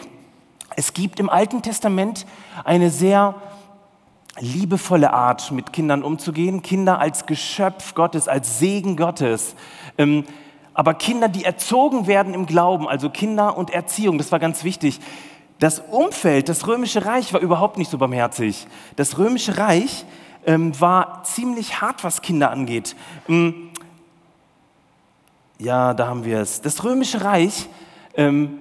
Es 0.77 0.93
gibt 0.93 1.21
im 1.21 1.31
Alten 1.31 1.63
Testament 1.63 2.27
eine 2.65 2.91
sehr 2.91 3.35
liebevolle 4.41 5.13
Art, 5.13 5.51
mit 5.53 5.73
Kindern 5.73 6.03
umzugehen. 6.03 6.63
Kinder 6.63 6.99
als 6.99 7.27
Geschöpf 7.27 7.95
Gottes, 7.95 8.29
als 8.29 8.59
Segen 8.59 8.97
Gottes. 8.97 9.55
Ähm, 9.97 10.25
aber 10.75 10.95
Kinder, 10.95 11.29
die 11.29 11.45
erzogen 11.45 12.07
werden 12.07 12.35
im 12.35 12.47
Glauben, 12.47 12.89
also 12.89 13.11
Kinder 13.11 13.57
und 13.57 13.71
Erziehung, 13.71 14.17
das 14.17 14.31
war 14.31 14.39
ganz 14.39 14.63
wichtig. 14.63 15.01
Das 15.59 15.81
Umfeld, 15.81 16.49
das 16.49 16.69
Römische 16.69 17.05
Reich 17.05 17.33
war 17.33 17.41
überhaupt 17.41 17.79
nicht 17.79 17.91
so 17.91 17.99
barmherzig. 17.99 18.69
Das 18.95 19.19
Römische 19.19 19.59
Reich 19.59 20.05
ähm, 20.47 20.79
war 20.81 21.25
ziemlich 21.25 21.81
hart, 21.81 22.05
was 22.05 22.23
Kinder 22.23 22.53
angeht. 22.53 22.95
Ähm, 23.29 23.71
ja, 25.59 25.95
da 25.95 26.07
haben 26.07 26.25
wir 26.25 26.39
es. 26.39 26.61
Das 26.61 26.85
Römische 26.85 27.25
Reich 27.25 27.69
ähm, 28.15 28.61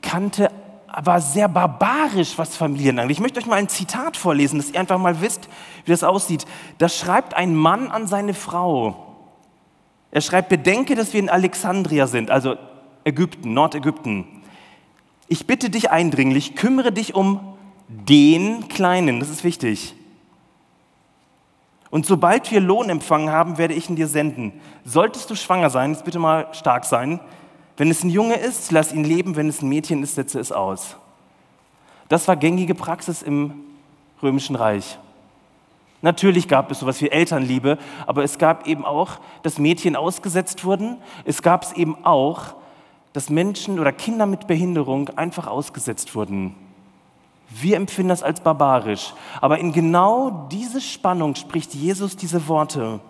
kannte 0.00 0.50
aber 0.88 1.20
sehr 1.20 1.48
barbarisch, 1.48 2.38
was 2.38 2.56
Familien 2.56 2.98
angeht. 2.98 3.16
Ich 3.16 3.20
möchte 3.20 3.38
euch 3.38 3.46
mal 3.46 3.56
ein 3.56 3.68
Zitat 3.68 4.16
vorlesen, 4.16 4.58
dass 4.58 4.70
ihr 4.70 4.80
einfach 4.80 4.98
mal 4.98 5.20
wisst, 5.20 5.48
wie 5.84 5.90
das 5.90 6.02
aussieht. 6.02 6.46
Da 6.78 6.88
schreibt 6.88 7.34
ein 7.34 7.54
Mann 7.54 7.90
an 7.90 8.06
seine 8.06 8.34
Frau. 8.34 9.04
Er 10.10 10.22
schreibt, 10.22 10.48
bedenke, 10.48 10.94
dass 10.94 11.12
wir 11.12 11.20
in 11.20 11.28
Alexandria 11.28 12.06
sind, 12.06 12.30
also 12.30 12.56
Ägypten, 13.04 13.52
Nordägypten. 13.52 14.24
Ich 15.28 15.46
bitte 15.46 15.68
dich 15.68 15.90
eindringlich, 15.90 16.56
kümmere 16.56 16.92
dich 16.92 17.14
um 17.14 17.40
den 17.88 18.68
Kleinen, 18.68 19.20
das 19.20 19.28
ist 19.28 19.44
wichtig. 19.44 19.94
Und 21.90 22.06
sobald 22.06 22.50
wir 22.50 22.60
Lohn 22.60 22.90
empfangen 22.90 23.30
haben, 23.30 23.58
werde 23.58 23.74
ich 23.74 23.88
ihn 23.88 23.96
dir 23.96 24.08
senden. 24.08 24.52
Solltest 24.84 25.30
du 25.30 25.34
schwanger 25.34 25.70
sein, 25.70 25.92
jetzt 25.92 26.04
bitte 26.04 26.18
mal 26.18 26.48
stark 26.52 26.84
sein. 26.84 27.20
Wenn 27.78 27.90
es 27.90 28.02
ein 28.02 28.10
Junge 28.10 28.34
ist, 28.34 28.72
lass 28.72 28.92
ihn 28.92 29.04
leben. 29.04 29.36
Wenn 29.36 29.48
es 29.48 29.62
ein 29.62 29.68
Mädchen 29.68 30.02
ist, 30.02 30.16
setze 30.16 30.40
es 30.40 30.52
aus. 30.52 30.96
Das 32.08 32.26
war 32.26 32.36
gängige 32.36 32.74
Praxis 32.74 33.22
im 33.22 33.54
Römischen 34.20 34.56
Reich. 34.56 34.98
Natürlich 36.02 36.48
gab 36.48 36.70
es 36.70 36.80
sowas 36.80 37.00
wie 37.00 37.08
Elternliebe, 37.08 37.78
aber 38.06 38.24
es 38.24 38.38
gab 38.38 38.66
eben 38.66 38.84
auch, 38.84 39.18
dass 39.42 39.58
Mädchen 39.58 39.96
ausgesetzt 39.96 40.64
wurden. 40.64 40.98
Es 41.24 41.40
gab 41.42 41.62
es 41.62 41.72
eben 41.72 42.04
auch, 42.04 42.54
dass 43.12 43.30
Menschen 43.30 43.78
oder 43.78 43.92
Kinder 43.92 44.26
mit 44.26 44.46
Behinderung 44.46 45.10
einfach 45.10 45.46
ausgesetzt 45.46 46.14
wurden. 46.14 46.54
Wir 47.48 47.76
empfinden 47.76 48.10
das 48.10 48.22
als 48.22 48.40
barbarisch. 48.40 49.14
Aber 49.40 49.58
in 49.58 49.72
genau 49.72 50.48
diese 50.50 50.80
Spannung 50.80 51.36
spricht 51.36 51.74
Jesus 51.74 52.16
diese 52.16 52.48
Worte. 52.48 53.00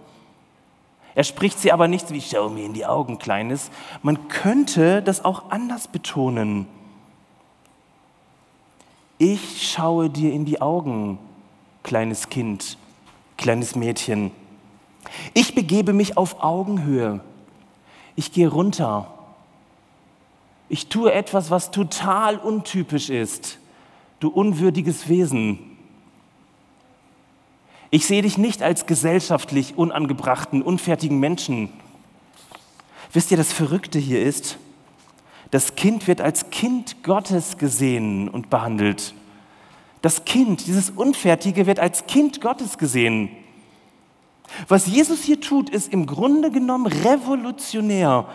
Er 1.18 1.24
spricht 1.24 1.58
sie 1.58 1.72
aber 1.72 1.88
nicht 1.88 2.12
wie, 2.12 2.20
schau 2.20 2.48
mir 2.48 2.64
in 2.64 2.74
die 2.74 2.86
Augen, 2.86 3.18
Kleines. 3.18 3.72
Man 4.02 4.28
könnte 4.28 5.02
das 5.02 5.24
auch 5.24 5.50
anders 5.50 5.88
betonen. 5.88 6.68
Ich 9.18 9.68
schaue 9.68 10.10
dir 10.10 10.32
in 10.32 10.44
die 10.44 10.62
Augen, 10.62 11.18
kleines 11.82 12.28
Kind, 12.28 12.78
kleines 13.36 13.74
Mädchen. 13.74 14.30
Ich 15.34 15.56
begebe 15.56 15.92
mich 15.92 16.16
auf 16.16 16.40
Augenhöhe. 16.40 17.18
Ich 18.14 18.30
gehe 18.30 18.46
runter. 18.46 19.12
Ich 20.68 20.86
tue 20.86 21.12
etwas, 21.12 21.50
was 21.50 21.72
total 21.72 22.36
untypisch 22.36 23.10
ist 23.10 23.58
du 24.20 24.28
unwürdiges 24.28 25.08
Wesen. 25.08 25.67
Ich 27.90 28.06
sehe 28.06 28.22
dich 28.22 28.36
nicht 28.36 28.62
als 28.62 28.86
gesellschaftlich 28.86 29.78
unangebrachten, 29.78 30.62
unfertigen 30.62 31.18
Menschen. 31.20 31.70
Wisst 33.12 33.30
ihr, 33.30 33.38
das 33.38 33.52
Verrückte 33.52 33.98
hier 33.98 34.22
ist, 34.22 34.58
das 35.50 35.74
Kind 35.76 36.06
wird 36.06 36.20
als 36.20 36.50
Kind 36.50 37.02
Gottes 37.02 37.56
gesehen 37.56 38.28
und 38.28 38.50
behandelt. 38.50 39.14
Das 40.02 40.26
Kind, 40.26 40.66
dieses 40.66 40.90
Unfertige, 40.90 41.66
wird 41.66 41.80
als 41.80 42.06
Kind 42.06 42.42
Gottes 42.42 42.76
gesehen. 42.76 43.30
Was 44.68 44.86
Jesus 44.86 45.22
hier 45.22 45.40
tut, 45.40 45.70
ist 45.70 45.92
im 45.92 46.04
Grunde 46.06 46.50
genommen 46.50 46.86
revolutionär 46.86 48.26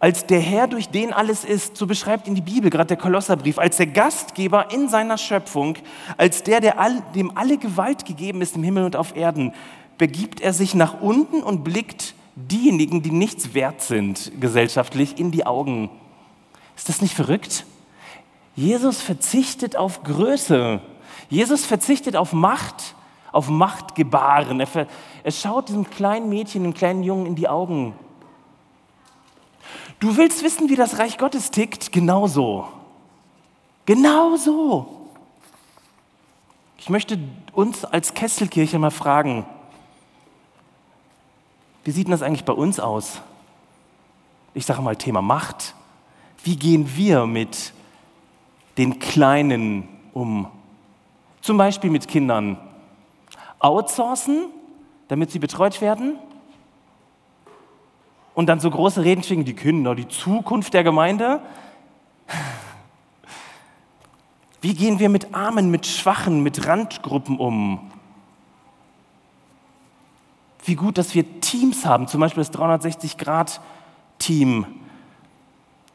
als 0.00 0.24
der 0.26 0.40
Herr, 0.40 0.66
durch 0.66 0.88
den 0.88 1.12
alles 1.12 1.44
ist, 1.44 1.76
so 1.76 1.86
beschreibt 1.86 2.26
ihn 2.26 2.34
die 2.34 2.40
Bibel, 2.40 2.70
gerade 2.70 2.88
der 2.88 2.96
Kolosserbrief, 2.96 3.58
als 3.58 3.76
der 3.76 3.86
Gastgeber 3.86 4.72
in 4.72 4.88
seiner 4.88 5.18
Schöpfung, 5.18 5.76
als 6.16 6.42
der, 6.42 6.62
der 6.62 6.80
all, 6.80 7.02
dem 7.14 7.36
alle 7.36 7.58
Gewalt 7.58 8.06
gegeben 8.06 8.40
ist 8.40 8.56
im 8.56 8.62
Himmel 8.62 8.84
und 8.84 8.96
auf 8.96 9.14
Erden, 9.14 9.52
begibt 9.98 10.40
er 10.40 10.54
sich 10.54 10.74
nach 10.74 11.02
unten 11.02 11.42
und 11.42 11.64
blickt 11.64 12.14
diejenigen, 12.34 13.02
die 13.02 13.10
nichts 13.10 13.52
wert 13.52 13.82
sind 13.82 14.32
gesellschaftlich, 14.40 15.18
in 15.18 15.32
die 15.32 15.44
Augen. 15.44 15.90
Ist 16.76 16.88
das 16.88 17.02
nicht 17.02 17.14
verrückt? 17.14 17.66
Jesus 18.56 19.02
verzichtet 19.02 19.76
auf 19.76 20.02
Größe. 20.02 20.80
Jesus 21.28 21.66
verzichtet 21.66 22.16
auf 22.16 22.32
Macht, 22.32 22.94
auf 23.32 23.50
Machtgebaren. 23.50 24.60
Er, 24.60 24.86
er 25.22 25.30
schaut 25.30 25.68
diesem 25.68 25.90
kleinen 25.90 26.30
Mädchen, 26.30 26.62
dem 26.62 26.72
kleinen 26.72 27.02
Jungen 27.02 27.26
in 27.26 27.34
die 27.34 27.48
Augen 27.48 27.94
Du 30.00 30.16
willst 30.16 30.42
wissen, 30.42 30.70
wie 30.70 30.76
das 30.76 30.98
Reich 30.98 31.18
Gottes 31.18 31.50
tickt? 31.50 31.92
Genauso. 31.92 32.66
Genauso. 33.84 35.08
Ich 36.78 36.88
möchte 36.88 37.18
uns 37.52 37.84
als 37.84 38.14
Kesselkirche 38.14 38.78
mal 38.78 38.90
fragen, 38.90 39.44
wie 41.84 41.90
sieht 41.90 42.06
denn 42.06 42.12
das 42.12 42.22
eigentlich 42.22 42.44
bei 42.44 42.54
uns 42.54 42.80
aus? 42.80 43.20
Ich 44.54 44.64
sage 44.64 44.80
mal 44.80 44.96
Thema 44.96 45.20
Macht. 45.20 45.74
Wie 46.42 46.56
gehen 46.56 46.96
wir 46.96 47.26
mit 47.26 47.74
den 48.78 48.98
Kleinen 48.98 49.88
um? 50.14 50.48
Zum 51.42 51.58
Beispiel 51.58 51.90
mit 51.90 52.08
Kindern. 52.08 52.58
Outsourcen, 53.58 54.46
damit 55.08 55.30
sie 55.30 55.38
betreut 55.38 55.80
werden? 55.82 56.18
Und 58.40 58.46
dann 58.46 58.58
so 58.58 58.70
große 58.70 59.04
Reden 59.04 59.22
schwingen, 59.22 59.44
die 59.44 59.52
Kinder, 59.52 59.94
die 59.94 60.08
Zukunft 60.08 60.72
der 60.72 60.82
Gemeinde. 60.82 61.42
Wie 64.62 64.72
gehen 64.72 64.98
wir 64.98 65.10
mit 65.10 65.34
Armen, 65.34 65.70
mit 65.70 65.86
Schwachen, 65.86 66.42
mit 66.42 66.66
Randgruppen 66.66 67.36
um? 67.36 67.90
Wie 70.64 70.74
gut, 70.74 70.96
dass 70.96 71.14
wir 71.14 71.42
Teams 71.42 71.84
haben, 71.84 72.08
zum 72.08 72.22
Beispiel 72.22 72.42
das 72.42 72.54
360-Grad-Team, 72.54 74.64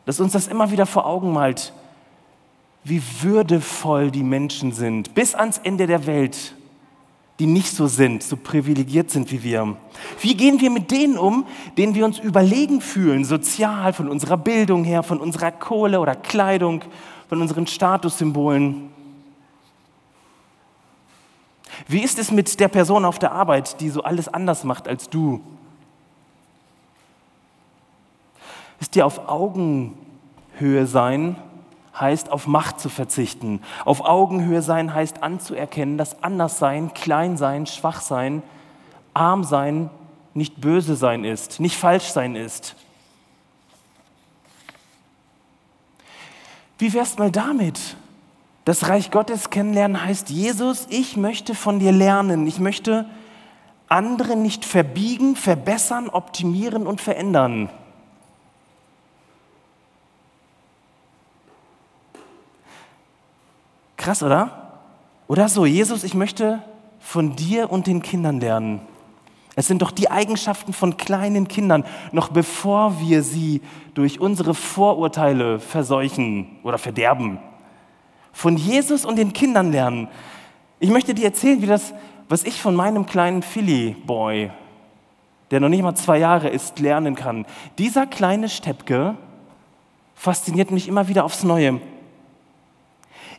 dass 0.06 0.20
uns 0.20 0.34
das 0.34 0.46
immer 0.46 0.70
wieder 0.70 0.86
vor 0.86 1.08
Augen 1.08 1.34
malt, 1.34 1.74
wie 2.84 3.02
würdevoll 3.22 4.12
die 4.12 4.22
Menschen 4.22 4.72
sind, 4.72 5.16
bis 5.16 5.34
ans 5.34 5.58
Ende 5.58 5.88
der 5.88 6.06
Welt 6.06 6.54
die 7.40 7.48
nicht 7.48 7.76
so 7.76 7.88
sind, 7.88 8.24
so 8.24 8.38
privilegiert 8.38 9.12
sind 9.12 9.32
wie 9.32 9.44
wir? 9.44 9.76
Wie 10.22 10.36
gehen 10.36 10.62
wir 10.62 10.70
mit 10.70 10.92
denen 10.92 11.18
um, 11.18 11.46
denen 11.78 11.94
wir 11.94 12.06
uns 12.06 12.20
überlegen 12.20 12.80
fühlen, 12.80 13.26
sozial, 13.26 13.92
von 13.94 14.10
unserer 14.10 14.38
Bildung 14.38 14.84
her, 14.84 15.04
von 15.04 15.20
unserer 15.20 15.52
Kohle 15.52 16.00
oder 16.00 16.16
Kleidung, 16.16 16.82
von 17.28 17.42
unseren 17.42 17.68
Statussymbolen? 17.68 18.90
Wie 21.88 22.02
ist 22.02 22.20
es 22.20 22.32
mit 22.32 22.58
der 22.60 22.70
Person 22.70 23.04
auf 23.04 23.20
der 23.20 23.34
Arbeit, 23.34 23.82
die 23.82 23.90
so 23.90 24.02
alles 24.02 24.30
anders 24.30 24.64
macht 24.64 24.88
als 24.88 25.10
du? 25.10 25.42
Ist 28.80 28.96
dir 28.96 29.06
auf 29.06 29.28
Augenhöhe 29.28 30.86
sein 30.86 31.36
heißt 32.00 32.32
auf 32.32 32.48
Macht 32.48 32.80
zu 32.80 32.90
verzichten. 32.90 33.62
Auf 33.86 34.02
Augenhöhe 34.02 34.62
sein 34.62 34.94
heißt 34.94 35.24
anzuerkennen, 35.24 35.98
dass 35.98 36.24
Anderssein, 36.24 36.94
Kleinsein, 36.94 37.66
Schwachsein, 37.66 38.44
Armsein 39.14 39.90
nicht 40.34 40.60
böse 40.60 40.96
sein 40.96 41.24
ist, 41.24 41.60
nicht 41.60 41.78
falsch 41.78 42.06
sein 42.06 42.36
ist. 42.36 42.76
Wie 46.78 46.94
wär's 46.94 47.18
mal 47.18 47.32
damit? 47.32 47.96
Das 48.66 48.90
Reich 48.90 49.12
Gottes 49.12 49.50
kennenlernen 49.50 50.04
heißt, 50.04 50.30
Jesus, 50.30 50.88
ich 50.90 51.16
möchte 51.16 51.56
von 51.56 51.80
dir 51.80 51.92
lernen. 51.92 52.48
Ich 52.48 52.60
möchte 52.60 53.06
andere 53.88 54.36
nicht 54.36 54.66
verbiegen, 54.66 55.36
verbessern, 55.36 56.10
optimieren 56.10 56.88
und 56.88 57.00
verändern. 57.00 57.70
Krass, 64.06 64.22
oder? 64.22 64.52
Oder 65.28 65.50
so, 65.50 65.66
Jesus, 65.66 66.04
ich 66.04 66.14
möchte 66.14 66.62
von 67.00 67.36
dir 67.36 67.72
und 67.72 67.88
den 67.88 68.04
Kindern 68.04 68.40
lernen. 68.40 68.82
Es 69.56 69.66
sind 69.66 69.82
doch 69.82 69.90
die 69.90 70.12
Eigenschaften 70.12 70.74
von 70.74 70.96
kleinen 70.96 71.48
Kindern, 71.48 71.84
noch 72.12 72.30
bevor 72.30 73.02
wir 73.02 73.24
sie 73.24 73.64
durch 73.96 74.20
unsere 74.20 74.54
Vorurteile 74.54 75.60
verseuchen 75.60 76.60
oder 76.62 76.78
verderben. 76.78 77.40
Von 78.32 78.58
Jesus 78.58 79.06
und 79.06 79.16
den 79.16 79.34
Kindern 79.34 79.72
lernen. 79.72 80.08
Ich 80.80 80.92
möchte 80.92 81.16
dir 81.16 81.26
erzählen, 81.26 81.64
wie 81.64 81.66
das, 81.66 81.92
was 82.30 82.44
ich 82.44 82.62
von 82.62 82.76
meinem 82.76 83.08
kleinen 83.08 83.42
Philly-Boy, 83.42 84.52
der 85.50 85.60
noch 85.60 85.70
nicht 85.70 85.82
mal 85.82 85.96
zwei 85.96 86.20
Jahre 86.20 86.50
ist, 86.50 86.78
lernen 86.80 87.16
kann. 87.16 87.48
Dieser 87.80 88.06
kleine 88.06 88.50
Steppke 88.50 89.16
fasziniert 90.14 90.70
mich 90.70 90.88
immer 90.88 91.08
wieder 91.08 91.26
aufs 91.26 91.44
Neue. 91.44 91.82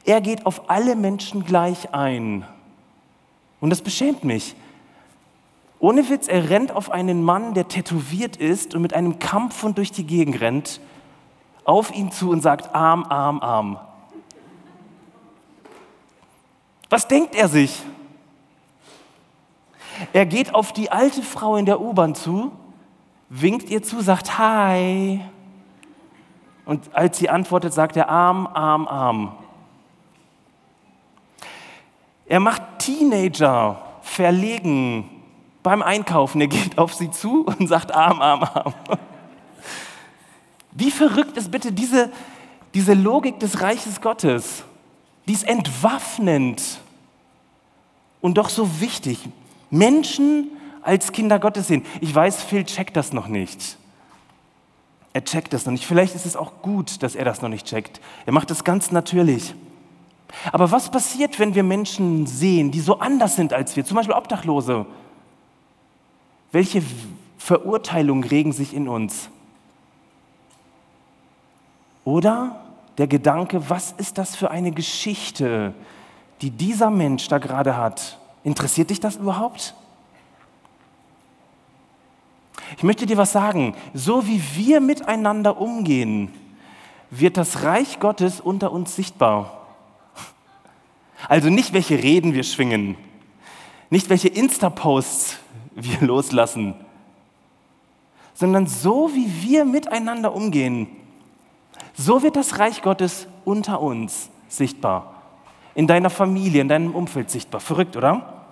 Er 0.06 0.20
geht 0.20 0.46
auf 0.46 0.70
alle 0.70 0.94
Menschen 0.94 1.44
gleich 1.44 1.92
ein. 1.92 2.46
Und 3.60 3.70
das 3.70 3.82
beschämt 3.82 4.22
mich. 4.22 4.54
Ohne 5.80 6.08
Witz, 6.08 6.28
er 6.28 6.48
rennt 6.48 6.72
auf 6.72 6.90
einen 6.90 7.22
Mann, 7.22 7.54
der 7.54 7.68
tätowiert 7.68 8.36
ist 8.36 8.74
und 8.74 8.82
mit 8.82 8.94
einem 8.94 9.18
Kampfhund 9.18 9.78
durch 9.78 9.90
die 9.90 10.06
Gegend 10.06 10.40
rennt, 10.40 10.80
auf 11.64 11.92
ihn 11.92 12.12
zu 12.12 12.30
und 12.30 12.40
sagt, 12.40 12.74
arm, 12.74 13.04
arm, 13.08 13.40
arm. 13.40 13.78
Was 16.88 17.08
denkt 17.08 17.34
er 17.34 17.48
sich? 17.48 17.82
Er 20.12 20.24
geht 20.24 20.54
auf 20.54 20.72
die 20.72 20.92
alte 20.92 21.22
Frau 21.22 21.56
in 21.56 21.66
der 21.66 21.80
U-Bahn 21.80 22.14
zu, 22.14 22.52
winkt 23.28 23.68
ihr 23.70 23.82
zu, 23.82 24.00
sagt 24.00 24.38
Hi. 24.38 25.20
Und 26.64 26.94
als 26.94 27.18
sie 27.18 27.28
antwortet, 27.28 27.72
sagt 27.72 27.96
er 27.96 28.08
Arm, 28.08 28.46
Arm, 28.46 28.86
Arm. 28.86 29.32
Er 32.26 32.40
macht 32.40 32.62
Teenager 32.78 33.82
verlegen 34.02 35.08
beim 35.62 35.82
Einkaufen. 35.82 36.40
Er 36.40 36.48
geht 36.48 36.78
auf 36.78 36.94
sie 36.94 37.10
zu 37.10 37.44
und 37.44 37.68
sagt 37.68 37.92
Arm, 37.92 38.20
Arm, 38.20 38.42
Arm. 38.42 38.74
Wie 40.72 40.90
verrückt 40.90 41.36
ist 41.36 41.50
bitte 41.50 41.72
diese, 41.72 42.10
diese 42.74 42.94
Logik 42.94 43.40
des 43.40 43.62
Reiches 43.62 44.00
Gottes? 44.00 44.64
Die 45.26 45.32
ist 45.32 45.48
entwaffnend 45.48 46.62
und 48.20 48.38
doch 48.38 48.48
so 48.48 48.80
wichtig. 48.80 49.18
Menschen 49.70 50.50
als 50.82 51.12
Kinder 51.12 51.38
Gottes 51.38 51.68
sehen. 51.68 51.84
Ich 52.00 52.14
weiß, 52.14 52.42
Phil 52.42 52.64
checkt 52.64 52.96
das 52.96 53.12
noch 53.12 53.26
nicht. 53.26 53.76
Er 55.12 55.24
checkt 55.24 55.52
das 55.52 55.64
noch 55.64 55.72
nicht. 55.72 55.86
Vielleicht 55.86 56.14
ist 56.14 56.26
es 56.26 56.36
auch 56.36 56.60
gut, 56.62 57.02
dass 57.02 57.14
er 57.14 57.24
das 57.24 57.40
noch 57.40 57.48
nicht 57.48 57.66
checkt. 57.66 58.00
Er 58.26 58.32
macht 58.32 58.50
es 58.50 58.64
ganz 58.64 58.92
natürlich. 58.92 59.54
Aber 60.52 60.70
was 60.70 60.90
passiert, 60.90 61.38
wenn 61.38 61.54
wir 61.54 61.62
Menschen 61.62 62.26
sehen, 62.26 62.70
die 62.70 62.80
so 62.80 62.98
anders 62.98 63.36
sind 63.36 63.52
als 63.52 63.76
wir, 63.76 63.84
zum 63.84 63.96
Beispiel 63.96 64.14
Obdachlose? 64.14 64.86
Welche 66.52 66.82
Verurteilungen 67.38 68.24
regen 68.24 68.52
sich 68.52 68.74
in 68.74 68.88
uns? 68.88 69.28
Oder 72.04 72.60
der 72.98 73.06
Gedanke, 73.06 73.68
was 73.68 73.92
ist 73.92 74.18
das 74.18 74.36
für 74.36 74.50
eine 74.50 74.70
Geschichte, 74.70 75.74
die 76.40 76.50
dieser 76.50 76.90
Mensch 76.90 77.28
da 77.28 77.38
gerade 77.38 77.76
hat? 77.76 78.18
Interessiert 78.44 78.90
dich 78.90 79.00
das 79.00 79.16
überhaupt? 79.16 79.74
Ich 82.76 82.82
möchte 82.82 83.06
dir 83.06 83.16
was 83.16 83.32
sagen. 83.32 83.74
So 83.94 84.26
wie 84.26 84.40
wir 84.54 84.80
miteinander 84.80 85.60
umgehen, 85.60 86.32
wird 87.10 87.36
das 87.36 87.62
Reich 87.62 88.00
Gottes 88.00 88.40
unter 88.40 88.72
uns 88.72 88.96
sichtbar. 88.96 89.65
Also 91.28 91.50
nicht, 91.50 91.72
welche 91.72 92.02
Reden 92.02 92.34
wir 92.34 92.44
schwingen, 92.44 92.96
nicht, 93.90 94.08
welche 94.08 94.28
Insta-Posts 94.28 95.38
wir 95.74 96.00
loslassen, 96.06 96.74
sondern 98.34 98.66
so 98.66 99.10
wie 99.14 99.42
wir 99.42 99.64
miteinander 99.64 100.34
umgehen, 100.34 100.88
so 101.94 102.22
wird 102.22 102.36
das 102.36 102.58
Reich 102.58 102.82
Gottes 102.82 103.26
unter 103.44 103.80
uns 103.80 104.30
sichtbar. 104.48 105.22
In 105.74 105.86
deiner 105.86 106.10
Familie, 106.10 106.60
in 106.60 106.68
deinem 106.68 106.94
Umfeld 106.94 107.30
sichtbar. 107.30 107.60
Verrückt, 107.60 107.96
oder? 107.96 108.44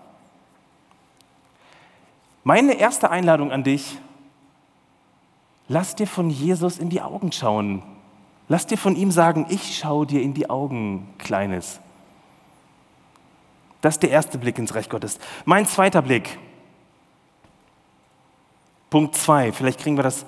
Meine 2.42 2.74
erste 2.74 3.10
Einladung 3.10 3.52
an 3.52 3.64
dich, 3.64 3.98
lass 5.68 5.94
dir 5.94 6.06
von 6.06 6.28
Jesus 6.28 6.78
in 6.78 6.90
die 6.90 7.00
Augen 7.00 7.32
schauen. 7.32 7.82
Lass 8.48 8.66
dir 8.66 8.76
von 8.76 8.96
ihm 8.96 9.10
sagen, 9.10 9.46
ich 9.48 9.78
schaue 9.78 10.06
dir 10.06 10.20
in 10.20 10.34
die 10.34 10.50
Augen, 10.50 11.08
Kleines. 11.16 11.80
Das 13.84 13.96
ist 13.96 14.02
der 14.02 14.08
erste 14.08 14.38
Blick 14.38 14.58
ins 14.58 14.74
Reich 14.74 14.88
Gottes. 14.88 15.18
Mein 15.44 15.66
zweiter 15.66 16.00
Blick, 16.00 16.38
Punkt 18.88 19.14
2, 19.14 19.52
vielleicht 19.52 19.78
kriegen 19.78 19.98
wir 19.98 20.02
das 20.02 20.24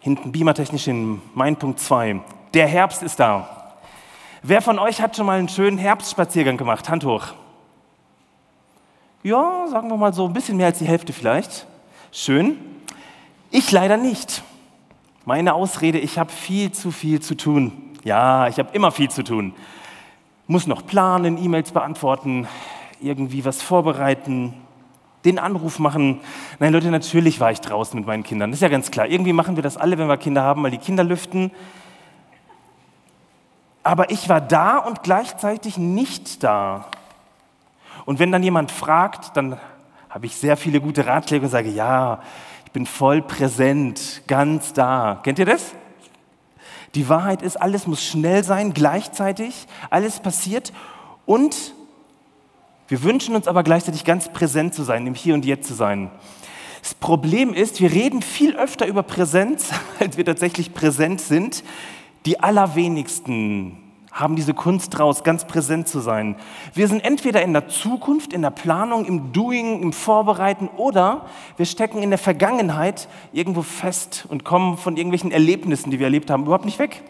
hinten 0.00 0.30
beamertechnisch 0.30 0.84
hin. 0.84 1.22
Mein 1.32 1.56
Punkt 1.56 1.80
2, 1.80 2.20
der 2.52 2.66
Herbst 2.66 3.02
ist 3.02 3.18
da. 3.18 3.78
Wer 4.42 4.60
von 4.60 4.78
euch 4.78 5.00
hat 5.00 5.16
schon 5.16 5.24
mal 5.24 5.38
einen 5.38 5.48
schönen 5.48 5.78
Herbstspaziergang 5.78 6.58
gemacht? 6.58 6.90
Hand 6.90 7.06
hoch. 7.06 7.28
Ja, 9.22 9.66
sagen 9.70 9.88
wir 9.88 9.96
mal 9.96 10.12
so 10.12 10.26
ein 10.26 10.34
bisschen 10.34 10.58
mehr 10.58 10.66
als 10.66 10.76
die 10.76 10.86
Hälfte 10.86 11.14
vielleicht. 11.14 11.66
Schön. 12.12 12.58
Ich 13.50 13.72
leider 13.72 13.96
nicht. 13.96 14.42
Meine 15.24 15.54
Ausrede, 15.54 15.98
ich 15.98 16.18
habe 16.18 16.30
viel 16.30 16.72
zu 16.72 16.90
viel 16.90 17.22
zu 17.22 17.36
tun. 17.36 17.94
Ja, 18.04 18.48
ich 18.48 18.58
habe 18.58 18.68
immer 18.74 18.92
viel 18.92 19.10
zu 19.10 19.24
tun. 19.24 19.54
Muss 20.46 20.66
noch 20.66 20.86
planen, 20.86 21.42
E-Mails 21.42 21.72
beantworten, 21.72 22.46
irgendwie 23.00 23.44
was 23.44 23.62
vorbereiten, 23.62 24.54
den 25.24 25.38
Anruf 25.40 25.78
machen. 25.80 26.20
Nein, 26.60 26.72
Leute, 26.72 26.90
natürlich 26.90 27.40
war 27.40 27.50
ich 27.50 27.60
draußen 27.60 27.98
mit 27.98 28.06
meinen 28.06 28.22
Kindern. 28.22 28.50
Das 28.50 28.58
ist 28.58 28.62
ja 28.62 28.68
ganz 28.68 28.90
klar. 28.90 29.06
Irgendwie 29.06 29.32
machen 29.32 29.56
wir 29.56 29.62
das 29.62 29.76
alle, 29.76 29.98
wenn 29.98 30.06
wir 30.06 30.16
Kinder 30.16 30.42
haben, 30.42 30.62
weil 30.62 30.70
die 30.70 30.78
Kinder 30.78 31.02
lüften. 31.02 31.50
Aber 33.82 34.10
ich 34.10 34.28
war 34.28 34.40
da 34.40 34.78
und 34.78 35.02
gleichzeitig 35.02 35.78
nicht 35.78 36.44
da. 36.44 36.86
Und 38.04 38.20
wenn 38.20 38.30
dann 38.30 38.42
jemand 38.42 38.70
fragt, 38.70 39.36
dann 39.36 39.58
habe 40.08 40.26
ich 40.26 40.36
sehr 40.36 40.56
viele 40.56 40.80
gute 40.80 41.06
Ratschläge 41.06 41.44
und 41.44 41.50
sage, 41.50 41.70
ja, 41.70 42.22
ich 42.64 42.70
bin 42.70 42.86
voll 42.86 43.20
präsent, 43.20 44.22
ganz 44.28 44.72
da. 44.72 45.18
Kennt 45.22 45.40
ihr 45.40 45.46
das? 45.46 45.74
Die 46.94 47.08
Wahrheit 47.08 47.42
ist, 47.42 47.60
alles 47.60 47.86
muss 47.86 48.04
schnell 48.04 48.44
sein, 48.44 48.72
gleichzeitig, 48.72 49.66
alles 49.90 50.20
passiert 50.20 50.72
und 51.26 51.74
wir 52.88 53.02
wünschen 53.02 53.34
uns 53.34 53.48
aber 53.48 53.62
gleichzeitig 53.62 54.04
ganz 54.04 54.32
präsent 54.32 54.74
zu 54.74 54.84
sein, 54.84 55.06
im 55.06 55.14
Hier 55.14 55.34
und 55.34 55.44
Jetzt 55.44 55.66
zu 55.68 55.74
sein. 55.74 56.10
Das 56.82 56.94
Problem 56.94 57.52
ist, 57.52 57.80
wir 57.80 57.90
reden 57.90 58.22
viel 58.22 58.54
öfter 58.56 58.86
über 58.86 59.02
Präsenz, 59.02 59.70
als 59.98 60.16
wir 60.16 60.24
tatsächlich 60.24 60.72
präsent 60.72 61.20
sind. 61.20 61.64
Die 62.26 62.40
allerwenigsten 62.40 63.76
haben 64.16 64.34
diese 64.34 64.54
Kunst 64.54 64.96
draus, 64.96 65.24
ganz 65.24 65.46
präsent 65.46 65.88
zu 65.88 66.00
sein. 66.00 66.36
Wir 66.72 66.88
sind 66.88 67.04
entweder 67.04 67.42
in 67.42 67.52
der 67.52 67.68
Zukunft, 67.68 68.32
in 68.32 68.40
der 68.40 68.50
Planung, 68.50 69.04
im 69.04 69.34
Doing, 69.34 69.82
im 69.82 69.92
Vorbereiten 69.92 70.68
oder 70.78 71.26
wir 71.58 71.66
stecken 71.66 72.02
in 72.02 72.08
der 72.08 72.18
Vergangenheit 72.18 73.08
irgendwo 73.34 73.60
fest 73.60 74.24
und 74.30 74.42
kommen 74.42 74.78
von 74.78 74.96
irgendwelchen 74.96 75.32
Erlebnissen, 75.32 75.90
die 75.90 75.98
wir 75.98 76.06
erlebt 76.06 76.30
haben, 76.30 76.44
überhaupt 76.44 76.64
nicht 76.64 76.78
weg. 76.78 77.02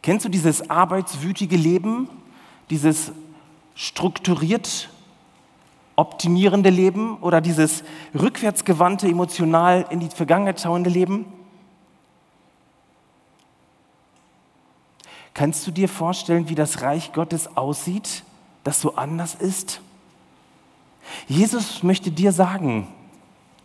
Kennst 0.00 0.24
du 0.24 0.30
dieses 0.30 0.70
arbeitswütige 0.70 1.56
Leben, 1.56 2.08
dieses 2.70 3.12
strukturiert 3.74 4.88
optimierende 5.96 6.70
Leben 6.70 7.18
oder 7.18 7.42
dieses 7.42 7.84
rückwärtsgewandte, 8.18 9.06
emotional 9.06 9.84
in 9.90 10.00
die 10.00 10.08
Vergangenheit 10.08 10.60
schauende 10.60 10.88
Leben? 10.88 11.26
Kannst 15.34 15.66
du 15.66 15.72
dir 15.72 15.88
vorstellen, 15.88 16.48
wie 16.48 16.54
das 16.54 16.82
Reich 16.82 17.12
Gottes 17.12 17.56
aussieht, 17.56 18.22
das 18.62 18.80
so 18.80 18.94
anders 18.94 19.34
ist? 19.34 19.80
Jesus 21.26 21.82
möchte 21.82 22.10
dir 22.10 22.32
sagen, 22.32 22.86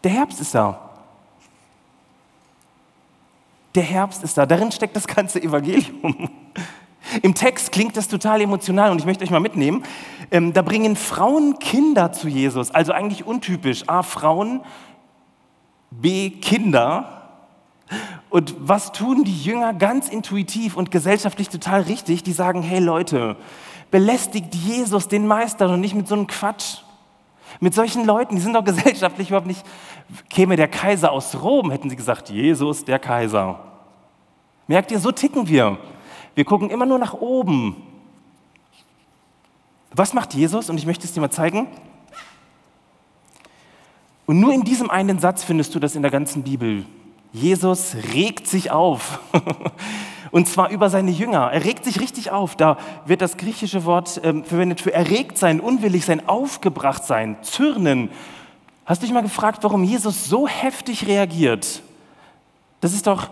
der 0.03 0.12
Herbst 0.12 0.41
ist 0.41 0.55
da. 0.55 0.89
Der 3.75 3.84
Herbst 3.84 4.23
ist 4.23 4.38
da. 4.38 4.47
Darin 4.47 4.71
steckt 4.71 4.95
das 4.95 5.08
ganze 5.08 5.41
Evangelium. 5.41 6.29
Im 7.21 7.34
Text 7.36 7.71
klingt 7.71 7.95
das 7.97 8.08
total 8.08 8.41
emotional 8.41 8.91
und 8.91 8.99
ich 8.99 9.05
möchte 9.05 9.23
euch 9.23 9.29
mal 9.29 9.39
mitnehmen. 9.39 9.84
Ähm, 10.32 10.53
da 10.53 10.62
bringen 10.62 10.95
Frauen 10.95 11.60
Kinder 11.60 12.12
zu 12.12 12.27
Jesus, 12.27 12.71
also 12.71 12.93
eigentlich 12.93 13.25
untypisch. 13.25 13.84
A, 13.88 14.03
Frauen, 14.03 14.62
B, 15.91 16.29
Kinder. 16.29 17.18
Und 18.30 18.56
was 18.60 18.91
tun 18.91 19.23
die 19.23 19.41
Jünger 19.41 19.73
ganz 19.73 20.10
intuitiv 20.10 20.78
und 20.78 20.91
gesellschaftlich 20.91 21.49
total 21.49 21.82
richtig? 21.82 22.23
Die 22.23 22.32
sagen, 22.32 22.62
hey 22.62 22.80
Leute, 22.80 23.36
belästigt 23.91 24.54
Jesus 24.54 25.08
den 25.08 25.25
Meister 25.25 25.69
und 25.69 25.82
nicht 25.82 25.95
mit 25.95 26.08
so 26.08 26.15
einem 26.15 26.28
Quatsch. 26.28 26.80
Mit 27.60 27.73
solchen 27.73 28.06
Leuten, 28.06 28.36
die 28.36 28.41
sind 28.41 28.54
doch 28.54 28.63
gesellschaftlich 28.63 29.30
überhaupt 29.30 29.47
nicht, 29.47 29.65
käme 30.30 30.56
der 30.56 30.67
Kaiser 30.67 31.12
aus 31.12 31.41
Rom, 31.41 31.71
hätten 31.71 31.89
sie 31.89 31.95
gesagt, 31.95 32.30
Jesus 32.30 32.86
der 32.86 32.99
Kaiser. 32.99 33.60
Merkt 34.67 34.91
ihr, 34.91 34.99
so 34.99 35.12
ticken 35.12 35.47
wir. 35.47 35.78
Wir 36.36 36.45
gucken 36.45 36.69
immer 36.69 36.86
nur 36.86 36.99
nach 36.99 37.15
oben. 37.15 37.75
Was 39.91 40.13
macht 40.13 40.36
Jesus? 40.36 40.69
Und 40.69 40.78
ich 40.78 40.86
möchte 40.86 41.06
es 41.06 41.13
dir 41.13 41.21
mal 41.21 41.32
zeigen. 41.32 41.67
Und 44.28 44.39
nur 44.39 44.54
in 44.54 44.62
diesem 44.62 44.91
einen 44.91 45.17
Satz 45.17 45.43
findest 45.43 45.73
du 45.73 45.80
das 45.80 45.95
in 45.95 46.04
der 46.04 46.12
ganzen 46.12 46.43
Bibel. 46.43 46.86
Jesus 47.32 47.96
regt 48.13 48.48
sich 48.48 48.72
auf. 48.72 49.20
Und 50.32 50.48
zwar 50.48 50.70
über 50.70 50.89
seine 50.89 51.12
Jünger. 51.12 51.52
Er 51.52 51.63
regt 51.63 51.86
sich 51.86 52.00
richtig 52.00 52.32
auf. 52.32 52.56
Da 52.56 52.78
wird 53.06 53.22
das 53.22 53.38
griechische 53.38 53.86
Wort 53.86 54.22
ähm, 54.24 54.44
verwendet 54.44 54.82
für 54.82 54.94
erregt 54.94 55.38
sein, 55.38 55.60
unwillig 55.60 56.06
sein, 56.06 56.28
aufgebracht 56.28 57.04
sein, 57.04 57.38
zürnen. 57.42 58.12
Hast 58.86 59.02
du 59.02 59.06
dich 59.06 59.13
mal 59.13 59.22
gefragt, 59.22 59.63
warum 59.63 59.84
Jesus 59.84 60.26
so 60.26 60.48
heftig 60.48 61.08
reagiert? 61.08 61.82
Das 62.82 62.94
ist 62.94 63.08
doch 63.08 63.30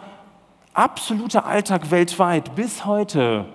absoluter 0.74 1.46
Alltag 1.46 1.92
weltweit 1.92 2.56
bis 2.56 2.86
heute, 2.86 3.46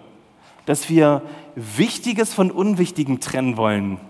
dass 0.66 0.88
wir 0.88 1.22
Wichtiges 1.54 2.32
von 2.32 2.50
Unwichtigem 2.50 3.20
trennen 3.20 3.56
wollen 3.56 4.00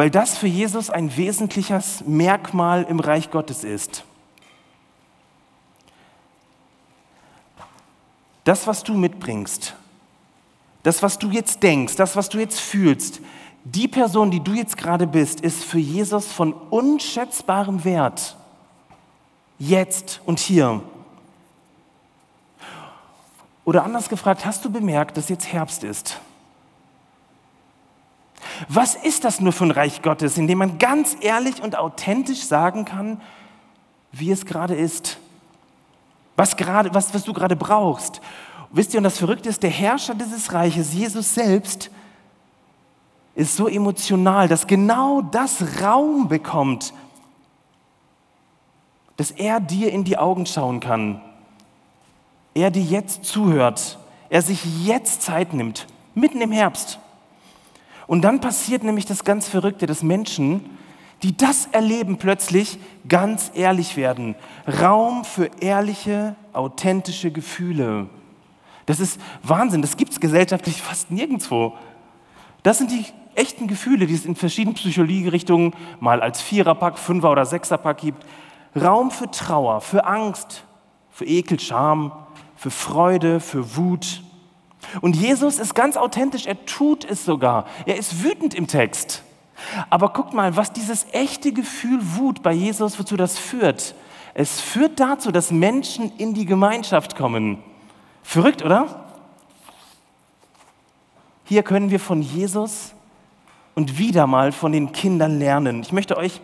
weil 0.00 0.08
das 0.08 0.38
für 0.38 0.46
Jesus 0.46 0.88
ein 0.88 1.14
wesentliches 1.18 2.04
Merkmal 2.06 2.84
im 2.84 3.00
Reich 3.00 3.30
Gottes 3.30 3.64
ist. 3.64 4.02
Das, 8.44 8.66
was 8.66 8.82
du 8.82 8.94
mitbringst, 8.94 9.74
das, 10.84 11.02
was 11.02 11.18
du 11.18 11.28
jetzt 11.28 11.62
denkst, 11.62 11.96
das, 11.96 12.16
was 12.16 12.30
du 12.30 12.38
jetzt 12.38 12.60
fühlst, 12.60 13.20
die 13.64 13.88
Person, 13.88 14.30
die 14.30 14.40
du 14.40 14.54
jetzt 14.54 14.78
gerade 14.78 15.06
bist, 15.06 15.42
ist 15.42 15.64
für 15.64 15.78
Jesus 15.78 16.32
von 16.32 16.54
unschätzbarem 16.54 17.84
Wert. 17.84 18.38
Jetzt 19.58 20.22
und 20.24 20.40
hier. 20.40 20.82
Oder 23.66 23.84
anders 23.84 24.08
gefragt, 24.08 24.46
hast 24.46 24.64
du 24.64 24.70
bemerkt, 24.70 25.18
dass 25.18 25.28
jetzt 25.28 25.52
Herbst 25.52 25.84
ist? 25.84 26.18
Was 28.68 28.94
ist 28.94 29.24
das 29.24 29.40
nur 29.40 29.52
für 29.52 29.64
ein 29.64 29.70
Reich 29.70 30.02
Gottes, 30.02 30.38
in 30.38 30.46
dem 30.46 30.58
man 30.58 30.78
ganz 30.78 31.16
ehrlich 31.20 31.62
und 31.62 31.76
authentisch 31.76 32.42
sagen 32.42 32.84
kann, 32.84 33.20
wie 34.12 34.30
es 34.30 34.44
gerade 34.44 34.74
ist? 34.74 35.18
Was, 36.36 36.56
gerade, 36.56 36.92
was, 36.94 37.12
was 37.14 37.24
du 37.24 37.32
gerade 37.32 37.56
brauchst? 37.56 38.20
Wisst 38.70 38.94
ihr, 38.94 38.98
und 38.98 39.04
das 39.04 39.18
Verrückte 39.18 39.48
ist, 39.48 39.62
der 39.62 39.70
Herrscher 39.70 40.14
dieses 40.14 40.52
Reiches, 40.52 40.94
Jesus 40.94 41.34
selbst, 41.34 41.90
ist 43.34 43.56
so 43.56 43.68
emotional, 43.68 44.48
dass 44.48 44.66
genau 44.66 45.22
das 45.22 45.82
Raum 45.82 46.28
bekommt, 46.28 46.92
dass 49.16 49.30
er 49.30 49.60
dir 49.60 49.92
in 49.92 50.04
die 50.04 50.18
Augen 50.18 50.46
schauen 50.46 50.80
kann. 50.80 51.20
Er 52.54 52.70
dir 52.70 52.82
jetzt 52.82 53.24
zuhört. 53.24 53.98
Er 54.28 54.42
sich 54.42 54.86
jetzt 54.86 55.22
Zeit 55.22 55.52
nimmt, 55.52 55.86
mitten 56.14 56.40
im 56.40 56.52
Herbst. 56.52 56.98
Und 58.10 58.22
dann 58.22 58.40
passiert 58.40 58.82
nämlich 58.82 59.06
das 59.06 59.22
ganz 59.22 59.46
Verrückte, 59.46 59.86
dass 59.86 60.02
Menschen, 60.02 60.68
die 61.22 61.36
das 61.36 61.66
erleben, 61.70 62.18
plötzlich 62.18 62.80
ganz 63.08 63.52
ehrlich 63.54 63.96
werden. 63.96 64.34
Raum 64.82 65.24
für 65.24 65.48
ehrliche, 65.60 66.34
authentische 66.52 67.30
Gefühle. 67.30 68.08
Das 68.86 68.98
ist 68.98 69.20
Wahnsinn, 69.44 69.80
das 69.80 69.96
gibt 69.96 70.10
es 70.10 70.18
gesellschaftlich 70.18 70.82
fast 70.82 71.12
nirgendwo. 71.12 71.74
Das 72.64 72.78
sind 72.78 72.90
die 72.90 73.04
echten 73.36 73.68
Gefühle, 73.68 74.08
die 74.08 74.14
es 74.14 74.24
in 74.24 74.34
verschiedenen 74.34 74.74
Psychologierichtungen 74.74 75.72
mal 76.00 76.20
als 76.20 76.42
Viererpack, 76.42 76.98
Fünfer- 76.98 77.30
oder 77.30 77.46
Sechserpack 77.46 77.98
gibt. 77.98 78.26
Raum 78.74 79.12
für 79.12 79.30
Trauer, 79.30 79.80
für 79.80 80.04
Angst, 80.04 80.64
für 81.10 81.26
Ekel, 81.26 81.60
Scham, 81.60 82.10
für 82.56 82.72
Freude, 82.72 83.38
für 83.38 83.76
Wut. 83.76 84.24
Und 85.00 85.16
Jesus 85.16 85.58
ist 85.58 85.74
ganz 85.74 85.96
authentisch, 85.96 86.46
er 86.46 86.64
tut 86.66 87.04
es 87.04 87.24
sogar. 87.24 87.66
Er 87.86 87.96
ist 87.96 88.22
wütend 88.22 88.54
im 88.54 88.66
Text. 88.66 89.22
Aber 89.90 90.12
guckt 90.12 90.32
mal, 90.32 90.56
was 90.56 90.72
dieses 90.72 91.06
echte 91.12 91.52
Gefühl 91.52 92.00
Wut 92.16 92.42
bei 92.42 92.52
Jesus, 92.52 92.98
wozu 92.98 93.16
das 93.16 93.38
führt. 93.38 93.94
Es 94.34 94.60
führt 94.60 95.00
dazu, 95.00 95.32
dass 95.32 95.50
Menschen 95.50 96.12
in 96.16 96.34
die 96.34 96.46
Gemeinschaft 96.46 97.16
kommen. 97.16 97.62
Verrückt, 98.22 98.64
oder? 98.64 99.06
Hier 101.44 101.62
können 101.62 101.90
wir 101.90 102.00
von 102.00 102.22
Jesus 102.22 102.94
und 103.74 103.98
wieder 103.98 104.26
mal 104.26 104.52
von 104.52 104.72
den 104.72 104.92
Kindern 104.92 105.38
lernen. 105.38 105.82
Ich 105.82 105.92
möchte 105.92 106.16
euch 106.16 106.40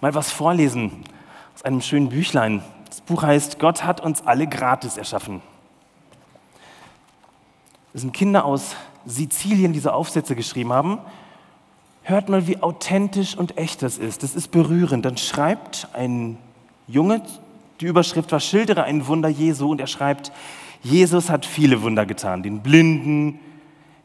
mal 0.00 0.14
was 0.14 0.30
vorlesen 0.30 1.04
aus 1.54 1.62
einem 1.62 1.80
schönen 1.80 2.10
Büchlein. 2.10 2.62
Das 2.86 3.00
Buch 3.00 3.22
heißt 3.22 3.58
Gott 3.58 3.84
hat 3.84 4.00
uns 4.00 4.26
alle 4.26 4.46
gratis 4.46 4.96
erschaffen. 4.96 5.40
Das 7.96 8.02
sind 8.02 8.12
Kinder 8.12 8.44
aus 8.44 8.76
Sizilien, 9.06 9.72
die 9.72 9.78
diese 9.78 9.94
Aufsätze 9.94 10.36
geschrieben 10.36 10.70
haben. 10.70 10.98
Hört 12.02 12.28
mal, 12.28 12.46
wie 12.46 12.62
authentisch 12.62 13.34
und 13.34 13.56
echt 13.56 13.80
das 13.80 13.96
ist. 13.96 14.22
Das 14.22 14.34
ist 14.34 14.50
berührend. 14.50 15.06
Dann 15.06 15.16
schreibt 15.16 15.88
ein 15.94 16.36
Junge, 16.86 17.22
die 17.80 17.86
Überschrift 17.86 18.30
war, 18.32 18.40
schildere 18.40 18.84
ein 18.84 19.06
Wunder 19.06 19.30
Jesu 19.30 19.70
und 19.70 19.80
er 19.80 19.86
schreibt, 19.86 20.30
Jesus 20.82 21.30
hat 21.30 21.46
viele 21.46 21.80
Wunder 21.80 22.04
getan, 22.04 22.42
den 22.42 22.60
Blinden, 22.60 23.40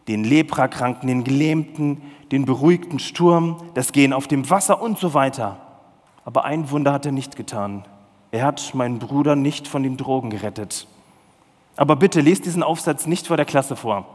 den 0.08 0.24
Leprakranken, 0.24 1.10
den 1.10 1.26
Gelähmten, 1.26 2.02
den 2.32 2.46
beruhigten 2.46 2.98
Sturm, 2.98 3.58
das 3.74 3.92
Gehen 3.92 4.14
auf 4.14 4.26
dem 4.30 4.50
Wasser 4.50 4.82
und 4.82 5.00
so 5.00 5.14
weiter. 5.14 5.58
Aber 6.24 6.46
ein 6.46 6.72
Wunder 6.72 6.94
hat 6.94 7.06
er 7.06 7.12
nicht 7.12 7.36
getan. 7.36 7.84
Er 8.32 8.46
hat 8.46 8.74
meinen 8.74 9.00
Bruder 9.00 9.36
nicht 9.36 9.68
von 9.68 9.84
den 9.84 9.98
Drogen 9.98 10.30
gerettet. 10.30 10.88
Aber 11.76 11.96
bitte 11.96 12.22
lest 12.22 12.46
diesen 12.46 12.64
Aufsatz 12.64 13.06
nicht 13.06 13.28
vor 13.28 13.38
der 13.38 13.46
Klasse 13.46 13.76
vor. 13.76 14.06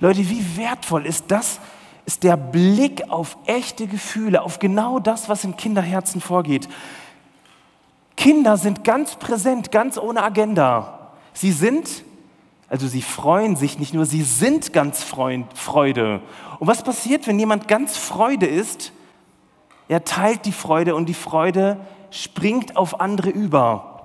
Leute, 0.00 0.28
wie 0.28 0.56
wertvoll 0.56 1.06
ist 1.06 1.24
das, 1.28 1.60
ist 2.06 2.22
der 2.22 2.36
Blick 2.36 3.10
auf 3.10 3.36
echte 3.46 3.86
Gefühle, 3.86 4.42
auf 4.42 4.58
genau 4.58 4.98
das, 4.98 5.28
was 5.28 5.44
in 5.44 5.56
Kinderherzen 5.56 6.20
vorgeht. 6.20 6.68
Kinder 8.16 8.56
sind 8.56 8.84
ganz 8.84 9.16
präsent, 9.16 9.72
ganz 9.72 9.98
ohne 9.98 10.22
Agenda. 10.22 11.10
Sie 11.32 11.52
sind, 11.52 12.04
also 12.68 12.86
sie 12.86 13.02
freuen 13.02 13.56
sich 13.56 13.78
nicht 13.78 13.94
nur, 13.94 14.06
sie 14.06 14.22
sind 14.22 14.72
ganz 14.72 15.02
Freude. 15.02 16.20
Und 16.58 16.66
was 16.66 16.82
passiert, 16.82 17.26
wenn 17.26 17.38
jemand 17.38 17.66
ganz 17.68 17.96
Freude 17.96 18.46
ist? 18.46 18.92
Er 19.88 20.04
teilt 20.04 20.46
die 20.46 20.52
Freude 20.52 20.94
und 20.94 21.06
die 21.06 21.14
Freude 21.14 21.78
springt 22.14 22.76
auf 22.76 23.00
andere 23.00 23.30
über. 23.30 24.02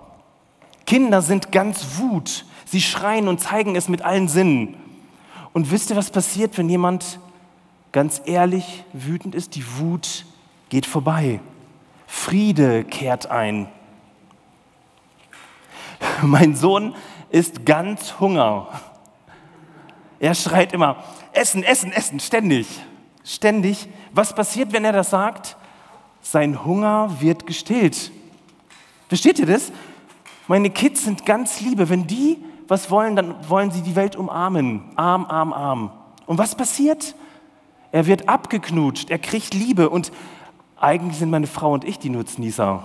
Kinder 0.85 1.21
sind 1.21 1.51
ganz 1.51 1.99
Wut. 1.99 2.45
Sie 2.65 2.81
schreien 2.81 3.27
und 3.27 3.39
zeigen 3.39 3.75
es 3.75 3.87
mit 3.87 4.01
allen 4.01 4.27
Sinnen. 4.27 4.75
Und 5.53 5.71
wisst 5.71 5.91
ihr, 5.91 5.95
was 5.95 6.09
passiert, 6.09 6.57
wenn 6.57 6.69
jemand 6.69 7.19
ganz 7.91 8.21
ehrlich 8.25 8.83
wütend 8.93 9.35
ist? 9.35 9.55
Die 9.55 9.77
Wut 9.77 10.25
geht 10.69 10.87
vorbei. 10.87 11.39
Friede 12.07 12.83
kehrt 12.83 13.29
ein. 13.29 13.69
Mein 16.23 16.55
Sohn 16.55 16.95
ist 17.29 17.65
ganz 17.65 18.19
Hunger. 18.19 18.67
Er 20.19 20.33
schreit 20.33 20.73
immer, 20.73 21.03
Essen, 21.31 21.63
Essen, 21.63 21.91
Essen, 21.91 22.19
ständig, 22.19 22.67
ständig. 23.23 23.87
Was 24.11 24.33
passiert, 24.33 24.73
wenn 24.73 24.83
er 24.83 24.93
das 24.93 25.11
sagt? 25.11 25.55
Sein 26.21 26.65
Hunger 26.65 27.17
wird 27.19 27.47
gestillt. 27.47 28.11
Versteht 29.07 29.39
ihr 29.39 29.45
das? 29.45 29.71
Meine 30.47 30.69
Kids 30.69 31.03
sind 31.03 31.25
ganz 31.25 31.61
liebe. 31.61 31.89
Wenn 31.89 32.07
die 32.07 32.37
was 32.69 32.91
wollen, 32.91 33.15
dann 33.15 33.35
wollen 33.49 33.71
sie 33.71 33.81
die 33.81 33.95
Welt 33.95 34.15
umarmen. 34.15 34.81
Arm, 34.95 35.25
arm, 35.25 35.53
arm. 35.53 35.91
Und 36.27 36.37
was 36.37 36.55
passiert? 36.55 37.15
Er 37.91 38.05
wird 38.05 38.29
abgeknutscht, 38.29 39.09
er 39.09 39.17
kriegt 39.17 39.55
Liebe 39.55 39.89
und 39.89 40.11
eigentlich 40.77 41.17
sind 41.17 41.31
meine 41.31 41.47
Frau 41.47 41.73
und 41.73 41.83
ich 41.83 41.97
die 41.97 42.11
Nutznießer. 42.11 42.83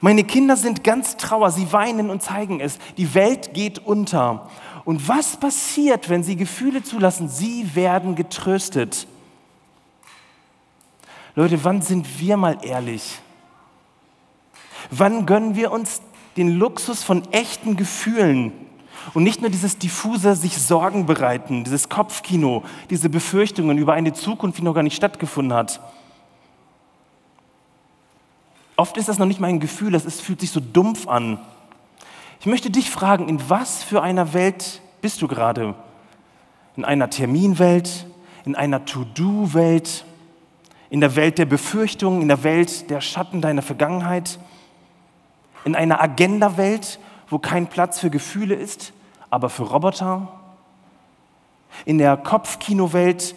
Meine 0.00 0.24
Kinder 0.24 0.56
sind 0.56 0.84
ganz 0.84 1.16
trauer, 1.16 1.50
sie 1.50 1.72
weinen 1.72 2.10
und 2.10 2.22
zeigen 2.22 2.60
es. 2.60 2.78
Die 2.96 3.14
Welt 3.14 3.54
geht 3.54 3.78
unter. 3.78 4.48
Und 4.84 5.08
was 5.08 5.38
passiert, 5.38 6.10
wenn 6.10 6.22
sie 6.22 6.36
Gefühle 6.36 6.82
zulassen? 6.82 7.28
Sie 7.28 7.74
werden 7.74 8.14
getröstet. 8.14 9.06
Leute, 11.36 11.64
wann 11.64 11.82
sind 11.82 12.20
wir 12.20 12.36
mal 12.36 12.58
ehrlich? 12.62 13.18
Wann 14.90 15.26
gönnen 15.26 15.56
wir 15.56 15.72
uns 15.72 16.00
den 16.36 16.56
Luxus 16.56 17.02
von 17.02 17.22
echten 17.32 17.76
Gefühlen 17.76 18.52
und 19.14 19.24
nicht 19.24 19.40
nur 19.40 19.50
dieses 19.50 19.78
diffuse 19.78 20.36
sich 20.36 20.58
Sorgen 20.58 21.06
bereiten, 21.06 21.64
dieses 21.64 21.88
Kopfkino, 21.88 22.62
diese 22.90 23.08
Befürchtungen 23.08 23.78
über 23.78 23.94
eine 23.94 24.12
Zukunft, 24.12 24.58
die 24.58 24.62
noch 24.62 24.74
gar 24.74 24.82
nicht 24.82 24.96
stattgefunden 24.96 25.56
hat? 25.56 25.80
Oft 28.76 28.96
ist 28.96 29.08
das 29.08 29.18
noch 29.18 29.26
nicht 29.26 29.40
mal 29.40 29.48
ein 29.48 29.60
Gefühl, 29.60 29.92
das 29.92 30.04
ist, 30.04 30.20
fühlt 30.20 30.40
sich 30.40 30.50
so 30.50 30.60
dumpf 30.60 31.06
an. 31.08 31.38
Ich 32.40 32.46
möchte 32.46 32.70
dich 32.70 32.90
fragen, 32.90 33.28
in 33.28 33.48
was 33.48 33.82
für 33.82 34.02
einer 34.02 34.34
Welt 34.34 34.80
bist 35.00 35.22
du 35.22 35.28
gerade? 35.28 35.74
In 36.76 36.84
einer 36.84 37.10
Terminwelt? 37.10 38.06
In 38.44 38.56
einer 38.56 38.84
To-Do-Welt? 38.84 40.04
In 40.90 41.00
der 41.00 41.16
Welt 41.16 41.38
der 41.38 41.46
Befürchtungen? 41.46 42.22
In 42.22 42.28
der 42.28 42.42
Welt 42.42 42.90
der 42.90 43.00
Schatten 43.00 43.40
deiner 43.40 43.62
Vergangenheit? 43.62 44.38
In 45.64 45.74
einer 45.74 46.00
Agenda-Welt, 46.00 46.98
wo 47.28 47.38
kein 47.38 47.66
Platz 47.66 47.98
für 47.98 48.10
Gefühle 48.10 48.54
ist, 48.54 48.92
aber 49.30 49.48
für 49.48 49.64
Roboter? 49.64 50.28
In 51.84 51.98
der 51.98 52.16
Kopfkino-Welt, 52.16 53.34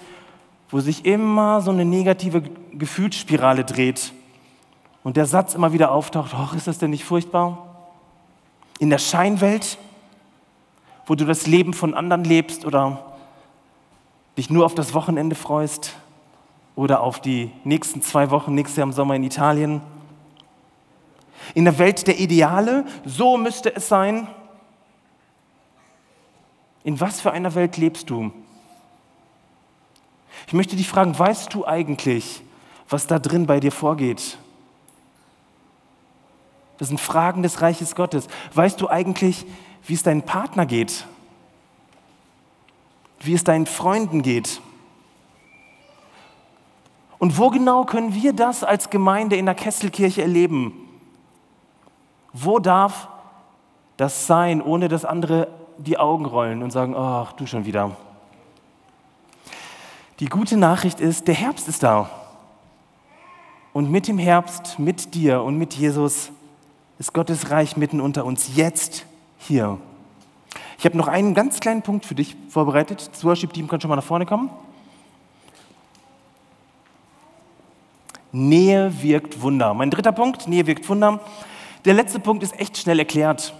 wo 0.69 0.79
sich 0.79 1.05
immer 1.05 1.61
so 1.61 1.71
eine 1.71 1.85
negative 1.85 2.43
Gefühlsspirale 2.73 3.63
dreht 3.63 4.13
und 5.03 5.17
der 5.17 5.25
Satz 5.25 5.55
immer 5.55 5.71
wieder 5.71 5.91
auftaucht, 5.91 6.33
ach, 6.35 6.53
ist 6.53 6.67
das 6.67 6.79
denn 6.79 6.89
nicht 6.89 7.05
furchtbar? 7.05 7.75
In 8.79 8.89
der 8.89 8.97
Scheinwelt, 8.97 9.77
wo 11.05 11.15
du 11.15 11.25
das 11.25 11.47
Leben 11.47 11.73
von 11.73 11.93
anderen 11.93 12.25
lebst 12.25 12.65
oder 12.65 13.15
dich 14.37 14.49
nur 14.49 14.65
auf 14.65 14.75
das 14.75 14.93
Wochenende 14.93 15.35
freust 15.35 15.95
oder 16.77 17.01
auf 17.01 17.19
die 17.19 17.51
nächsten 17.65 18.01
zwei 18.01 18.31
Wochen, 18.31 18.53
nächstes 18.53 18.77
Jahr 18.77 18.87
im 18.87 18.93
Sommer 18.93 19.15
in 19.15 19.23
Italien 19.23 19.81
in 21.53 21.65
der 21.65 21.77
Welt 21.79 22.07
der 22.07 22.19
Ideale, 22.19 22.85
so 23.05 23.37
müsste 23.37 23.73
es 23.73 23.87
sein. 23.87 24.27
In 26.83 26.99
was 26.99 27.21
für 27.21 27.31
einer 27.31 27.55
Welt 27.55 27.77
lebst 27.77 28.09
du? 28.09 28.31
Ich 30.45 30.53
möchte 30.53 30.75
dich 30.75 30.87
fragen, 30.87 31.17
weißt 31.17 31.53
du 31.53 31.65
eigentlich, 31.65 32.41
was 32.89 33.07
da 33.07 33.17
drin 33.17 33.47
bei 33.47 33.59
dir 33.59 33.71
vorgeht? 33.71 34.37
Das 36.77 36.89
sind 36.89 36.99
Fragen 36.99 37.43
des 37.43 37.61
Reiches 37.61 37.95
Gottes. 37.95 38.27
Weißt 38.53 38.79
du 38.79 38.89
eigentlich, 38.89 39.45
wie 39.85 39.93
es 39.93 40.03
deinem 40.03 40.23
Partner 40.23 40.65
geht? 40.65 41.05
wie 43.19 43.33
es 43.33 43.43
deinen 43.43 43.65
Freunden 43.65 44.21
geht. 44.21 44.61
Und 47.19 47.37
wo 47.37 47.49
genau 47.49 47.83
können 47.85 48.13
wir 48.13 48.33
das 48.33 48.63
als 48.63 48.89
Gemeinde 48.89 49.35
in 49.35 49.45
der 49.45 49.55
Kesselkirche 49.55 50.21
erleben? 50.21 50.73
Wo 52.33 52.59
darf 52.59 53.07
das 53.97 54.27
sein, 54.27 54.61
ohne 54.61 54.87
dass 54.87 55.05
andere 55.05 55.47
die 55.79 55.97
Augen 55.97 56.25
rollen 56.25 56.63
und 56.63 56.71
sagen, 56.71 56.95
ach, 56.95 57.33
du 57.33 57.45
schon 57.45 57.65
wieder. 57.65 57.95
Die 60.19 60.27
gute 60.27 60.57
Nachricht 60.57 60.99
ist, 60.99 61.27
der 61.27 61.35
Herbst 61.35 61.67
ist 61.67 61.83
da. 61.83 62.09
Und 63.73 63.91
mit 63.91 64.07
dem 64.07 64.17
Herbst, 64.17 64.79
mit 64.79 65.13
dir 65.13 65.43
und 65.43 65.57
mit 65.57 65.73
Jesus 65.75 66.31
ist 66.97 67.13
Gottes 67.13 67.51
Reich 67.51 67.77
mitten 67.77 68.01
unter 68.01 68.25
uns, 68.25 68.55
jetzt 68.55 69.05
hier. 69.37 69.77
Ich 70.79 70.85
habe 70.85 70.97
noch 70.97 71.07
einen 71.07 71.35
ganz 71.35 71.59
kleinen 71.59 71.83
Punkt 71.83 72.05
für 72.05 72.15
dich 72.15 72.35
vorbereitet. 72.49 73.09
Das 73.13 73.23
Worship-Team 73.23 73.67
kann 73.67 73.81
schon 73.81 73.89
mal 73.89 73.95
nach 73.95 74.03
vorne 74.03 74.25
kommen. 74.25 74.49
Nähe 78.37 79.01
wirkt 79.01 79.41
Wunder. 79.41 79.73
Mein 79.73 79.89
dritter 79.89 80.11
Punkt, 80.11 80.47
Nähe 80.47 80.67
wirkt 80.67 80.87
Wunder. 80.89 81.19
Der 81.85 81.93
letzte 81.93 82.19
Punkt 82.19 82.43
ist 82.43 82.59
echt 82.59 82.77
schnell 82.77 82.99
erklärt. 82.99 83.53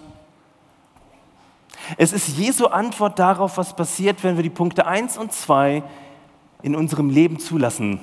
Es 1.98 2.12
ist 2.12 2.38
Jesu 2.38 2.68
Antwort 2.68 3.18
darauf, 3.18 3.58
was 3.58 3.76
passiert, 3.76 4.24
wenn 4.24 4.36
wir 4.36 4.44
die 4.44 4.50
Punkte 4.50 4.86
1 4.86 5.18
und 5.18 5.32
2 5.32 5.84
in 6.62 6.76
unserem 6.76 7.10
Leben 7.10 7.40
zulassen. 7.40 8.00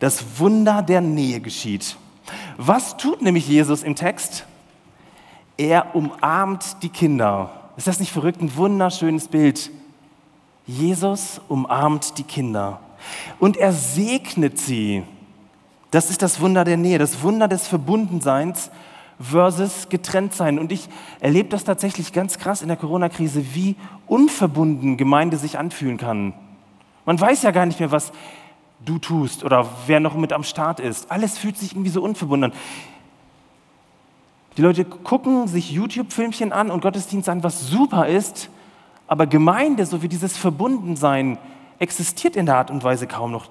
Das 0.00 0.38
Wunder 0.38 0.82
der 0.82 1.00
Nähe 1.00 1.40
geschieht. 1.40 1.96
Was 2.56 2.96
tut 2.96 3.22
nämlich 3.22 3.48
Jesus 3.48 3.82
im 3.82 3.94
Text? 3.94 4.46
Er 5.56 5.94
umarmt 5.94 6.82
die 6.82 6.88
Kinder. 6.88 7.50
Ist 7.76 7.86
das 7.86 8.00
nicht 8.00 8.12
verrückt? 8.12 8.40
Ein 8.40 8.56
wunderschönes 8.56 9.28
Bild. 9.28 9.70
Jesus 10.66 11.40
umarmt 11.48 12.18
die 12.18 12.24
Kinder 12.24 12.80
und 13.38 13.56
er 13.56 13.72
segnet 13.72 14.58
sie. 14.58 15.04
Das 15.90 16.10
ist 16.10 16.22
das 16.22 16.40
Wunder 16.40 16.64
der 16.64 16.76
Nähe, 16.76 16.98
das 16.98 17.22
Wunder 17.22 17.48
des 17.48 17.66
Verbundenseins 17.66 18.70
versus 19.20 19.88
getrennt 19.88 20.34
sein. 20.34 20.58
Und 20.58 20.70
ich 20.70 20.88
erlebe 21.20 21.48
das 21.48 21.64
tatsächlich 21.64 22.12
ganz 22.12 22.38
krass 22.38 22.62
in 22.62 22.68
der 22.68 22.76
Corona-Krise, 22.76 23.54
wie 23.54 23.76
unverbunden 24.06 24.96
Gemeinde 24.96 25.36
sich 25.36 25.58
anfühlen 25.58 25.96
kann. 25.96 26.34
Man 27.04 27.18
weiß 27.18 27.42
ja 27.42 27.50
gar 27.50 27.66
nicht 27.66 27.80
mehr, 27.80 27.90
was 27.90 28.12
du 28.84 28.98
tust 28.98 29.44
oder 29.44 29.66
wer 29.86 29.98
noch 30.00 30.14
mit 30.14 30.32
am 30.32 30.44
Start 30.44 30.78
ist. 30.78 31.10
Alles 31.10 31.38
fühlt 31.38 31.56
sich 31.56 31.72
irgendwie 31.72 31.90
so 31.90 32.02
unverbunden 32.02 32.52
an. 32.52 32.58
Die 34.56 34.62
Leute 34.62 34.84
gucken 34.84 35.46
sich 35.48 35.70
YouTube-Filmchen 35.70 36.52
an 36.52 36.70
und 36.70 36.80
Gottesdienst 36.80 37.28
an, 37.28 37.42
was 37.42 37.68
super 37.68 38.08
ist, 38.08 38.50
aber 39.06 39.26
Gemeinde, 39.26 39.86
so 39.86 40.02
wie 40.02 40.08
dieses 40.08 40.36
Verbundensein, 40.36 41.38
existiert 41.78 42.36
in 42.36 42.46
der 42.46 42.56
Art 42.56 42.70
und 42.70 42.82
Weise 42.82 43.06
kaum 43.06 43.30
noch. 43.30 43.48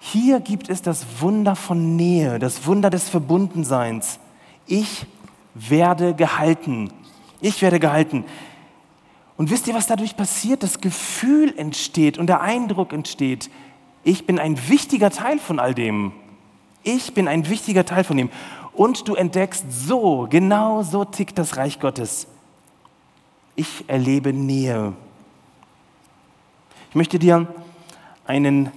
Hier 0.00 0.40
gibt 0.40 0.68
es 0.68 0.82
das 0.82 1.06
Wunder 1.20 1.54
von 1.54 1.94
Nähe, 1.94 2.38
das 2.38 2.66
Wunder 2.66 2.90
des 2.90 3.08
Verbundenseins 3.08 4.18
ich 4.70 5.04
werde 5.54 6.14
gehalten. 6.14 6.92
Ich 7.40 7.60
werde 7.60 7.80
gehalten. 7.80 8.24
Und 9.36 9.50
wisst 9.50 9.66
ihr, 9.66 9.74
was 9.74 9.88
dadurch 9.88 10.16
passiert? 10.16 10.62
Das 10.62 10.80
Gefühl 10.80 11.52
entsteht 11.56 12.18
und 12.18 12.28
der 12.28 12.40
Eindruck 12.40 12.92
entsteht, 12.92 13.50
ich 14.04 14.26
bin 14.26 14.38
ein 14.38 14.68
wichtiger 14.68 15.10
Teil 15.10 15.38
von 15.38 15.58
all 15.58 15.74
dem. 15.74 16.12
Ich 16.84 17.14
bin 17.14 17.26
ein 17.28 17.48
wichtiger 17.50 17.84
Teil 17.84 18.04
von 18.04 18.16
dem. 18.16 18.30
Und 18.72 19.08
du 19.08 19.14
entdeckst, 19.14 19.64
so, 19.70 20.26
genau 20.30 20.82
so 20.82 21.04
tickt 21.04 21.36
das 21.36 21.56
Reich 21.56 21.80
Gottes. 21.80 22.28
Ich 23.56 23.84
erlebe 23.88 24.32
Nähe. 24.32 24.94
Ich 26.90 26.94
möchte 26.94 27.18
dir 27.18 27.46
einen 28.24 28.70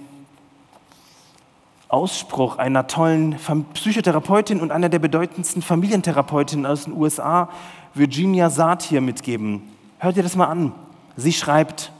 Ausspruch 1.88 2.58
einer 2.58 2.86
tollen 2.86 3.36
Psychotherapeutin 3.74 4.60
und 4.60 4.70
einer 4.70 4.88
der 4.88 4.98
bedeutendsten 4.98 5.62
Familientherapeutinnen 5.62 6.66
aus 6.66 6.84
den 6.84 6.94
USA, 6.94 7.48
Virginia 7.94 8.50
Satir, 8.50 9.00
mitgeben. 9.00 9.62
Hört 9.98 10.16
ihr 10.16 10.22
das 10.22 10.36
mal 10.36 10.46
an. 10.46 10.72
Sie 11.16 11.32
schreibt, 11.32 11.92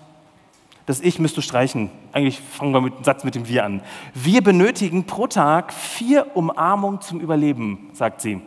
das 0.87 1.01
Ich 1.01 1.19
müsst 1.19 1.37
du 1.37 1.41
streichen. 1.41 1.91
Eigentlich 2.13 2.41
fangen 2.41 2.73
wir 2.73 2.81
mit 2.81 2.97
dem 2.97 3.05
Satz 3.05 3.25
mit 3.25 3.35
dem 3.35 3.49
Wir 3.49 3.65
an. 3.65 3.81
Wir 4.13 4.43
benötigen 4.43 5.05
pro 5.05 5.27
Tag 5.27 5.73
vier 5.73 6.37
Umarmungen 6.37 7.01
zum 7.01 7.21
Überleben, 7.21 7.91
sagt 7.93 8.21
sie. 8.21 8.41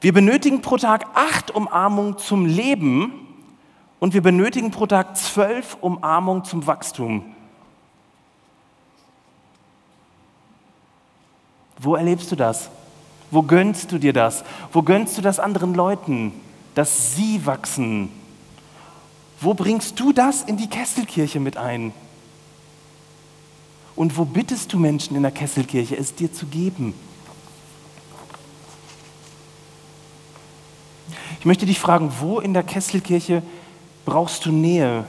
Wir 0.00 0.12
benötigen 0.12 0.62
pro 0.62 0.78
Tag 0.78 1.06
acht 1.14 1.52
Umarmungen 1.52 2.18
zum 2.18 2.46
Leben 2.46 3.12
und 4.00 4.14
wir 4.14 4.22
benötigen 4.22 4.72
pro 4.72 4.86
Tag 4.86 5.16
zwölf 5.16 5.76
Umarmungen 5.80 6.44
zum 6.44 6.66
Wachstum. 6.66 7.31
Wo 11.82 11.96
erlebst 11.96 12.30
du 12.30 12.36
das? 12.36 12.70
Wo 13.30 13.42
gönnst 13.42 13.90
du 13.90 13.98
dir 13.98 14.12
das? 14.12 14.44
Wo 14.72 14.82
gönnst 14.82 15.18
du 15.18 15.22
das 15.22 15.40
anderen 15.40 15.74
Leuten, 15.74 16.32
dass 16.74 17.16
sie 17.16 17.44
wachsen? 17.44 18.08
Wo 19.40 19.52
bringst 19.54 19.98
du 19.98 20.12
das 20.12 20.42
in 20.42 20.56
die 20.56 20.68
Kesselkirche 20.68 21.40
mit 21.40 21.56
ein? 21.56 21.92
Und 23.96 24.16
wo 24.16 24.24
bittest 24.24 24.72
du 24.72 24.78
Menschen 24.78 25.16
in 25.16 25.22
der 25.22 25.32
Kesselkirche, 25.32 25.96
es 25.96 26.14
dir 26.14 26.32
zu 26.32 26.46
geben? 26.46 26.94
Ich 31.40 31.44
möchte 31.44 31.66
dich 31.66 31.80
fragen, 31.80 32.12
wo 32.20 32.38
in 32.38 32.54
der 32.54 32.62
Kesselkirche 32.62 33.42
brauchst 34.04 34.46
du 34.46 34.52
Nähe, 34.52 35.04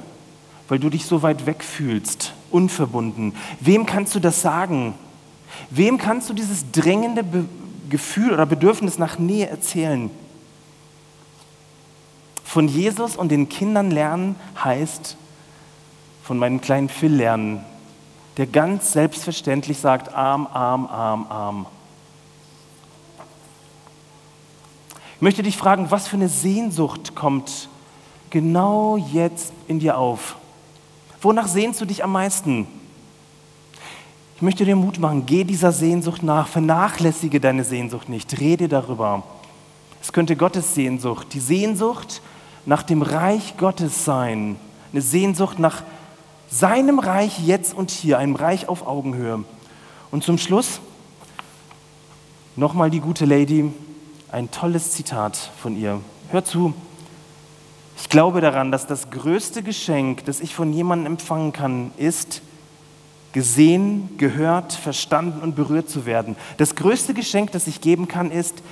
weil 0.67 0.79
du 0.79 0.89
dich 0.89 1.05
so 1.05 1.21
weit 1.21 1.45
weg 1.45 1.63
fühlst, 1.63 2.33
unverbunden? 2.49 3.35
Wem 3.59 3.85
kannst 3.85 4.15
du 4.15 4.19
das 4.19 4.41
sagen? 4.41 4.95
Wem 5.69 5.97
kannst 5.97 6.29
du 6.29 6.33
dieses 6.33 6.71
drängende 6.71 7.23
Be 7.23 7.45
Gefühl 7.89 8.33
oder 8.33 8.45
Bedürfnis 8.45 8.97
nach 8.97 9.19
Nähe 9.19 9.47
erzählen? 9.47 10.09
Von 12.43 12.67
Jesus 12.67 13.15
und 13.15 13.29
den 13.29 13.49
Kindern 13.49 13.91
lernen 13.91 14.35
heißt 14.63 15.17
von 16.23 16.39
meinem 16.39 16.61
kleinen 16.61 16.89
Phil 16.89 17.13
lernen, 17.13 17.63
der 18.37 18.47
ganz 18.47 18.93
selbstverständlich 18.93 19.77
sagt, 19.77 20.13
arm, 20.13 20.47
arm, 20.47 20.87
arm, 20.87 21.27
arm. 21.29 21.65
Ich 25.17 25.21
möchte 25.21 25.43
dich 25.43 25.57
fragen, 25.57 25.91
was 25.91 26.07
für 26.07 26.15
eine 26.15 26.29
Sehnsucht 26.29 27.15
kommt 27.15 27.69
genau 28.29 28.97
jetzt 28.97 29.53
in 29.67 29.79
dir 29.79 29.97
auf? 29.97 30.37
Wonach 31.21 31.47
sehnst 31.47 31.79
du 31.79 31.85
dich 31.85 32.03
am 32.03 32.11
meisten? 32.11 32.67
Ich 34.35 34.41
möchte 34.41 34.65
dir 34.65 34.75
Mut 34.75 34.99
machen, 34.99 35.25
geh 35.25 35.43
dieser 35.43 35.71
Sehnsucht 35.71 36.23
nach, 36.23 36.47
vernachlässige 36.47 37.39
deine 37.39 37.63
Sehnsucht 37.63 38.09
nicht, 38.09 38.39
rede 38.39 38.67
darüber. 38.67 39.23
Es 40.01 40.11
könnte 40.11 40.35
Gottes 40.35 40.73
Sehnsucht, 40.73 41.27
die 41.33 41.39
Sehnsucht 41.39 42.21
nach 42.65 42.83
dem 42.83 43.03
Reich 43.03 43.55
Gottes 43.57 44.05
sein, 44.05 44.57
eine 44.91 45.01
Sehnsucht 45.01 45.59
nach 45.59 45.83
seinem 46.49 46.99
Reich 46.99 47.39
jetzt 47.45 47.73
und 47.73 47.91
hier, 47.91 48.17
einem 48.17 48.35
Reich 48.35 48.67
auf 48.67 48.85
Augenhöhe. 48.85 49.43
Und 50.11 50.23
zum 50.23 50.37
Schluss 50.37 50.81
nochmal 52.55 52.89
die 52.89 52.99
gute 52.99 53.25
Lady, 53.25 53.71
ein 54.31 54.51
tolles 54.51 54.91
Zitat 54.91 55.37
von 55.57 55.77
ihr. 55.77 56.01
Hör 56.29 56.43
zu. 56.43 56.73
Ich 57.97 58.09
glaube 58.09 58.41
daran, 58.41 58.71
dass 58.71 58.87
das 58.87 59.11
größte 59.11 59.61
Geschenk, 59.63 60.25
das 60.25 60.39
ich 60.39 60.55
von 60.55 60.73
jemandem 60.73 61.13
empfangen 61.13 61.53
kann, 61.53 61.91
ist, 61.97 62.41
gesehen, 63.33 64.09
gehört, 64.17 64.71
verstanden 64.71 65.41
und 65.41 65.55
berührt 65.55 65.89
zu 65.89 66.05
werden. 66.05 66.35
Das 66.57 66.75
größte 66.75 67.13
Geschenk, 67.13 67.51
das 67.51 67.67
ich 67.67 67.81
geben 67.81 68.07
kann, 68.07 68.31
ist, 68.31 68.63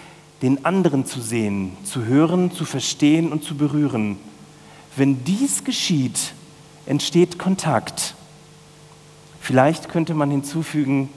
den 0.41 0.65
anderen 0.65 1.05
zu 1.05 1.19
sehen, 1.19 1.75
zu 1.83 2.05
hören, 2.05 2.51
zu 2.51 2.65
verstehen 2.65 3.31
und 3.31 3.43
zu 3.43 3.55
berühren. 3.55 4.17
Wenn 4.95 5.23
dies 5.23 5.63
geschieht, 5.63 6.33
entsteht 6.85 7.37
Kontakt. 7.37 8.15
Vielleicht 9.39 9.89
könnte 9.89 10.13
man 10.13 10.31
hinzufügen, 10.31 11.09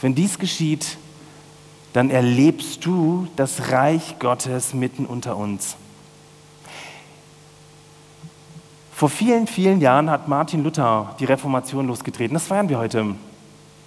wenn 0.00 0.14
dies 0.14 0.38
geschieht, 0.38 0.98
dann 1.92 2.10
erlebst 2.10 2.84
du 2.84 3.26
das 3.36 3.70
Reich 3.70 4.18
Gottes 4.18 4.74
mitten 4.74 5.06
unter 5.06 5.36
uns. 5.36 5.76
Vor 8.96 9.10
vielen, 9.10 9.46
vielen 9.46 9.82
Jahren 9.82 10.08
hat 10.08 10.26
Martin 10.26 10.64
Luther 10.64 11.14
die 11.20 11.26
Reformation 11.26 11.86
losgetreten. 11.86 12.32
Das 12.32 12.46
feiern 12.46 12.70
wir 12.70 12.78
heute. 12.78 13.14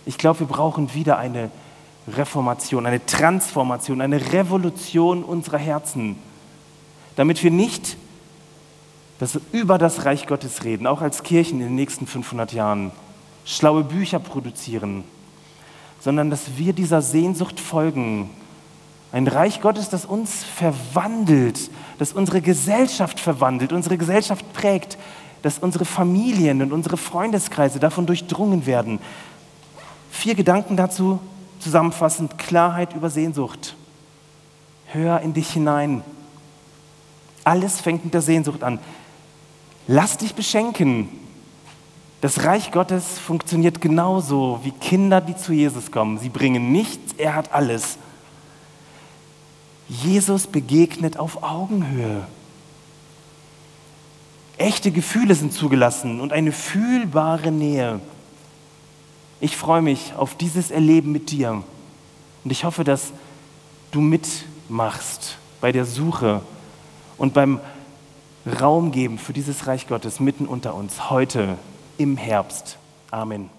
Ich 0.05 0.19
glaube, 0.19 0.41
wir 0.41 0.45
brauchen 0.45 0.93
wieder 0.93 1.17
eine 1.17 1.49
Reformation, 2.07 2.85
eine 2.85 3.03
Transformation, 3.03 4.01
eine 4.01 4.33
Revolution 4.33 5.23
unserer 5.23 5.57
Herzen, 5.57 6.15
damit 7.15 7.43
wir 7.43 7.49
nicht 7.49 7.97
das, 9.17 9.39
über 9.51 9.79
das 9.79 10.05
Reich 10.05 10.27
Gottes 10.27 10.63
reden, 10.63 10.85
auch 10.85 11.01
als 11.01 11.23
Kirchen 11.23 11.59
in 11.59 11.69
den 11.69 11.75
nächsten 11.75 12.05
500 12.05 12.53
Jahren, 12.53 12.91
schlaue 13.45 13.83
Bücher 13.83 14.19
produzieren, 14.19 15.03
sondern 15.99 16.29
dass 16.29 16.55
wir 16.57 16.73
dieser 16.73 17.01
Sehnsucht 17.01 17.59
folgen, 17.59 18.29
ein 19.11 19.27
Reich 19.27 19.61
Gottes, 19.61 19.89
das 19.89 20.05
uns 20.05 20.43
verwandelt, 20.43 21.71
das 21.97 22.13
unsere 22.13 22.41
Gesellschaft 22.41 23.19
verwandelt, 23.19 23.73
unsere 23.73 23.97
Gesellschaft 23.97 24.53
prägt. 24.53 24.97
dass 25.41 25.59
unsere 25.59 25.85
Familien 25.85 26.61
und 26.61 26.73
unsere 26.73 26.97
Freundeskreise 26.97 27.79
davon 27.79 28.05
durchdrungen 28.05 28.65
werden. 28.65 28.99
Vier 30.11 30.35
Gedanken 30.35 30.75
dazu, 30.75 31.19
zusammenfassend 31.59 32.37
Klarheit 32.37 32.93
über 32.93 33.09
Sehnsucht. 33.09 33.75
Hör 34.87 35.21
in 35.21 35.33
dich 35.33 35.51
hinein. 35.51 36.03
Alles 37.43 37.79
fängt 37.79 38.03
mit 38.03 38.13
der 38.13 38.21
Sehnsucht 38.21 38.63
an. 38.63 38.79
Lass 39.87 40.17
dich 40.17 40.35
beschenken. 40.35 41.09
Das 42.21 42.43
Reich 42.43 42.71
Gottes 42.71 43.17
funktioniert 43.17 43.79
genauso 43.79 44.59
wie 44.63 44.71
Kinder, 44.71 45.21
die 45.21 45.37
zu 45.37 45.53
Jesus 45.53 45.89
kommen. 45.89 46.17
Sie 46.17 46.29
bringen 46.29 46.71
nichts, 46.71 47.13
er 47.17 47.35
hat 47.35 47.53
alles. 47.53 47.97
Jesus 49.89 50.45
begegnet 50.45 51.17
auf 51.17 51.43
Augenhöhe. 51.43 52.25
Echte 54.57 54.91
Gefühle 54.91 55.33
sind 55.35 55.51
zugelassen 55.51 56.21
und 56.21 56.31
eine 56.31 56.51
fühlbare 56.51 57.51
Nähe. 57.51 57.99
Ich 59.41 59.57
freue 59.57 59.81
mich 59.81 60.13
auf 60.15 60.35
dieses 60.35 60.69
Erleben 60.69 61.11
mit 61.11 61.31
dir 61.31 61.63
und 62.43 62.51
ich 62.51 62.65
hoffe, 62.65 62.83
dass 62.83 63.13
du 63.91 64.01
mitmachst 64.01 65.37
bei 65.59 65.71
der 65.71 65.85
Suche 65.85 66.41
und 67.17 67.33
beim 67.33 67.59
Raum 68.59 68.91
geben 68.91 69.17
für 69.17 69.33
dieses 69.33 69.65
Reich 69.65 69.87
Gottes 69.87 70.19
mitten 70.19 70.45
unter 70.45 70.75
uns, 70.75 71.09
heute 71.09 71.57
im 71.97 72.17
Herbst. 72.17 72.77
Amen. 73.11 73.58